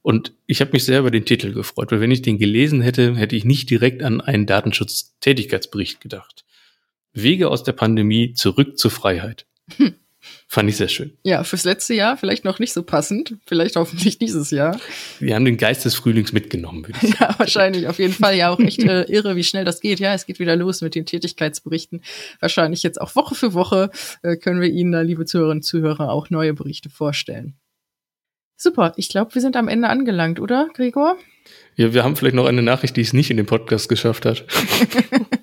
Und 0.00 0.32
ich 0.46 0.60
habe 0.60 0.72
mich 0.72 0.84
sehr 0.84 1.00
über 1.00 1.10
den 1.10 1.24
Titel 1.24 1.52
gefreut, 1.52 1.92
weil 1.92 2.00
wenn 2.00 2.10
ich 2.10 2.22
den 2.22 2.38
gelesen 2.38 2.80
hätte, 2.80 3.16
hätte 3.16 3.36
ich 3.36 3.44
nicht 3.44 3.68
direkt 3.68 4.02
an 4.02 4.20
einen 4.20 4.46
Datenschutz-Tätigkeitsbericht 4.46 6.00
gedacht. 6.00 6.44
Wege 7.12 7.48
aus 7.50 7.64
der 7.64 7.72
Pandemie 7.72 8.32
zurück 8.32 8.78
zur 8.78 8.90
Freiheit. 8.90 9.46
Hm. 9.76 9.94
Fand 10.48 10.68
ich 10.68 10.76
sehr 10.76 10.88
schön. 10.88 11.12
Ja, 11.24 11.42
fürs 11.42 11.64
letzte 11.64 11.94
Jahr 11.94 12.16
vielleicht 12.16 12.44
noch 12.44 12.60
nicht 12.60 12.72
so 12.72 12.84
passend, 12.84 13.34
vielleicht 13.46 13.74
hoffentlich 13.74 14.18
dieses 14.18 14.52
Jahr. 14.52 14.78
Wir 15.18 15.34
haben 15.34 15.44
den 15.44 15.56
Geist 15.56 15.84
des 15.84 15.96
Frühlings 15.96 16.32
mitgenommen, 16.32 16.86
würde 16.86 17.00
ich 17.02 17.10
sagen. 17.10 17.16
Ja, 17.20 17.38
wahrscheinlich, 17.38 17.88
auf 17.88 17.98
jeden 17.98 18.12
Fall. 18.12 18.36
Ja, 18.36 18.50
auch 18.50 18.60
echt 18.60 18.78
äh, 18.84 19.02
irre, 19.08 19.34
wie 19.34 19.42
schnell 19.42 19.64
das 19.64 19.80
geht. 19.80 19.98
Ja, 19.98 20.14
es 20.14 20.24
geht 20.24 20.38
wieder 20.38 20.54
los 20.54 20.82
mit 20.82 20.94
den 20.94 21.04
Tätigkeitsberichten. 21.04 22.02
Wahrscheinlich 22.38 22.84
jetzt 22.84 23.00
auch 23.00 23.16
Woche 23.16 23.34
für 23.34 23.54
Woche 23.54 23.90
äh, 24.22 24.36
können 24.36 24.60
wir 24.60 24.68
Ihnen 24.68 24.92
da, 24.92 25.00
liebe 25.00 25.24
Zuhörerinnen 25.24 25.58
und 25.58 25.62
Zuhörer, 25.62 26.10
auch 26.12 26.30
neue 26.30 26.54
Berichte 26.54 26.90
vorstellen. 26.90 27.54
Super, 28.56 28.94
ich 28.96 29.08
glaube, 29.08 29.34
wir 29.34 29.42
sind 29.42 29.56
am 29.56 29.68
Ende 29.68 29.88
angelangt, 29.88 30.40
oder, 30.40 30.68
Gregor? 30.74 31.16
Ja, 31.74 31.92
wir 31.92 32.04
haben 32.04 32.16
vielleicht 32.16 32.36
noch 32.36 32.46
eine 32.46 32.62
Nachricht, 32.62 32.96
die 32.96 33.02
es 33.02 33.12
nicht 33.12 33.30
in 33.30 33.36
den 33.36 33.46
Podcast 33.46 33.88
geschafft 33.88 34.24
hat. 34.24 34.44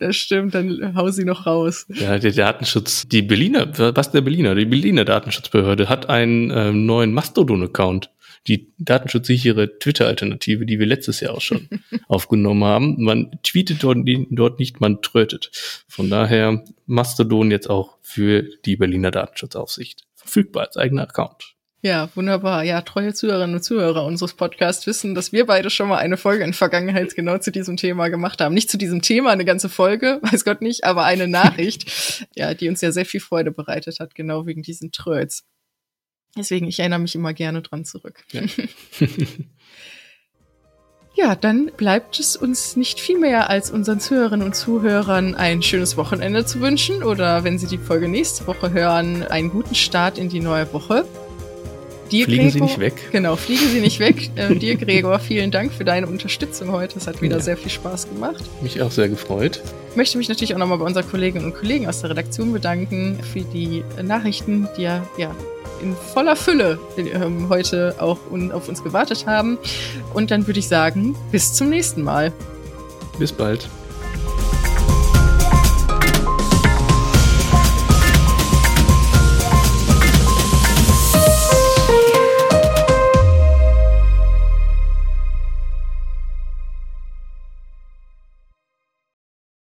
das 0.00 0.16
stimmt, 0.16 0.54
dann 0.54 0.94
hau 0.96 1.10
sie 1.10 1.24
noch 1.24 1.46
raus. 1.46 1.86
Ja, 1.88 2.18
der 2.18 2.32
Datenschutz, 2.32 3.06
die 3.06 3.22
Berliner, 3.22 3.70
was 3.94 4.10
der 4.10 4.22
Berliner, 4.22 4.54
die 4.54 4.64
Berliner 4.64 5.04
Datenschutzbehörde 5.04 5.88
hat 5.88 6.08
einen 6.08 6.50
ähm, 6.50 6.86
neuen 6.86 7.12
Mastodon-Account. 7.12 8.10
Die 8.46 8.72
datenschutzsichere 8.78 9.78
Twitter-Alternative, 9.78 10.64
die 10.64 10.78
wir 10.78 10.86
letztes 10.86 11.20
Jahr 11.20 11.34
auch 11.34 11.42
schon 11.42 11.68
aufgenommen 12.08 12.64
haben. 12.64 13.04
Man 13.04 13.38
tweetet 13.42 13.82
dort, 13.82 13.98
dort 14.30 14.58
nicht, 14.58 14.80
man 14.80 15.02
trötet. 15.02 15.50
Von 15.86 16.08
daher 16.08 16.64
Mastodon 16.86 17.50
jetzt 17.50 17.68
auch 17.68 17.98
für 18.00 18.44
die 18.64 18.76
Berliner 18.76 19.10
Datenschutzaufsicht 19.10 20.06
verfügbar 20.14 20.66
als 20.66 20.78
eigener 20.78 21.02
Account. 21.02 21.54
Ja, 21.82 22.10
wunderbar. 22.14 22.62
Ja, 22.62 22.82
treue 22.82 23.14
Zuhörerinnen 23.14 23.56
und 23.56 23.62
Zuhörer 23.62 24.04
unseres 24.04 24.34
Podcasts 24.34 24.86
wissen, 24.86 25.14
dass 25.14 25.32
wir 25.32 25.46
beide 25.46 25.70
schon 25.70 25.88
mal 25.88 25.96
eine 25.96 26.18
Folge 26.18 26.44
in 26.44 26.52
Vergangenheit 26.52 27.14
genau 27.14 27.38
zu 27.38 27.50
diesem 27.50 27.78
Thema 27.78 28.08
gemacht 28.08 28.42
haben. 28.42 28.54
Nicht 28.54 28.70
zu 28.70 28.76
diesem 28.76 29.00
Thema 29.00 29.30
eine 29.30 29.46
ganze 29.46 29.70
Folge, 29.70 30.18
weiß 30.30 30.44
Gott 30.44 30.60
nicht, 30.60 30.84
aber 30.84 31.04
eine 31.04 31.26
Nachricht, 31.26 32.26
ja, 32.36 32.52
die 32.52 32.68
uns 32.68 32.82
ja 32.82 32.92
sehr 32.92 33.06
viel 33.06 33.20
Freude 33.20 33.50
bereitet 33.50 33.98
hat, 33.98 34.14
genau 34.14 34.44
wegen 34.44 34.62
diesen 34.62 34.92
Trölls. 34.92 35.44
Deswegen, 36.36 36.66
ich 36.68 36.78
erinnere 36.80 37.00
mich 37.00 37.14
immer 37.14 37.32
gerne 37.32 37.62
dran 37.62 37.86
zurück. 37.86 38.24
Ja. 38.32 38.42
ja, 41.16 41.34
dann 41.34 41.72
bleibt 41.78 42.20
es 42.20 42.36
uns 42.36 42.76
nicht 42.76 43.00
viel 43.00 43.18
mehr, 43.18 43.48
als 43.48 43.70
unseren 43.70 44.00
Zuhörerinnen 44.00 44.46
und 44.46 44.54
Zuhörern 44.54 45.34
ein 45.34 45.62
schönes 45.62 45.96
Wochenende 45.96 46.44
zu 46.44 46.60
wünschen 46.60 47.02
oder 47.02 47.42
wenn 47.42 47.58
Sie 47.58 47.66
die 47.66 47.78
Folge 47.78 48.06
nächste 48.06 48.46
Woche 48.46 48.70
hören, 48.70 49.22
einen 49.22 49.50
guten 49.50 49.74
Start 49.74 50.18
in 50.18 50.28
die 50.28 50.40
neue 50.40 50.70
Woche. 50.74 51.06
Dir, 52.10 52.24
fliegen 52.24 52.50
Gregor, 52.50 52.52
Sie 52.52 52.60
nicht 52.60 52.78
weg. 52.78 53.08
Genau, 53.12 53.36
fliegen 53.36 53.68
Sie 53.68 53.80
nicht 53.80 54.00
weg. 54.00 54.30
Äh, 54.34 54.54
dir, 54.56 54.76
Gregor, 54.76 55.18
vielen 55.20 55.50
Dank 55.50 55.72
für 55.72 55.84
deine 55.84 56.06
Unterstützung 56.06 56.72
heute. 56.72 56.98
Es 56.98 57.06
hat 57.06 57.22
wieder 57.22 57.36
ja. 57.36 57.42
sehr 57.42 57.56
viel 57.56 57.70
Spaß 57.70 58.08
gemacht. 58.08 58.42
Mich 58.62 58.82
auch 58.82 58.90
sehr 58.90 59.08
gefreut. 59.08 59.62
Ich 59.90 59.96
möchte 59.96 60.18
mich 60.18 60.28
natürlich 60.28 60.54
auch 60.54 60.58
nochmal 60.58 60.78
bei 60.78 60.84
unseren 60.84 61.08
Kolleginnen 61.08 61.44
und 61.44 61.54
Kollegen 61.54 61.86
aus 61.86 62.00
der 62.00 62.10
Redaktion 62.10 62.52
bedanken 62.52 63.18
für 63.32 63.40
die 63.40 63.84
Nachrichten, 64.02 64.68
die 64.76 64.82
ja, 64.82 65.06
ja 65.16 65.34
in 65.82 65.94
voller 65.94 66.36
Fülle 66.36 66.78
ähm, 66.96 67.48
heute 67.48 67.94
auch 67.98 68.18
un 68.30 68.52
auf 68.52 68.68
uns 68.68 68.82
gewartet 68.82 69.26
haben. 69.26 69.58
Und 70.14 70.30
dann 70.30 70.46
würde 70.46 70.60
ich 70.60 70.68
sagen, 70.68 71.16
bis 71.30 71.54
zum 71.54 71.70
nächsten 71.70 72.02
Mal. 72.02 72.32
Bis 73.18 73.32
bald. 73.32 73.68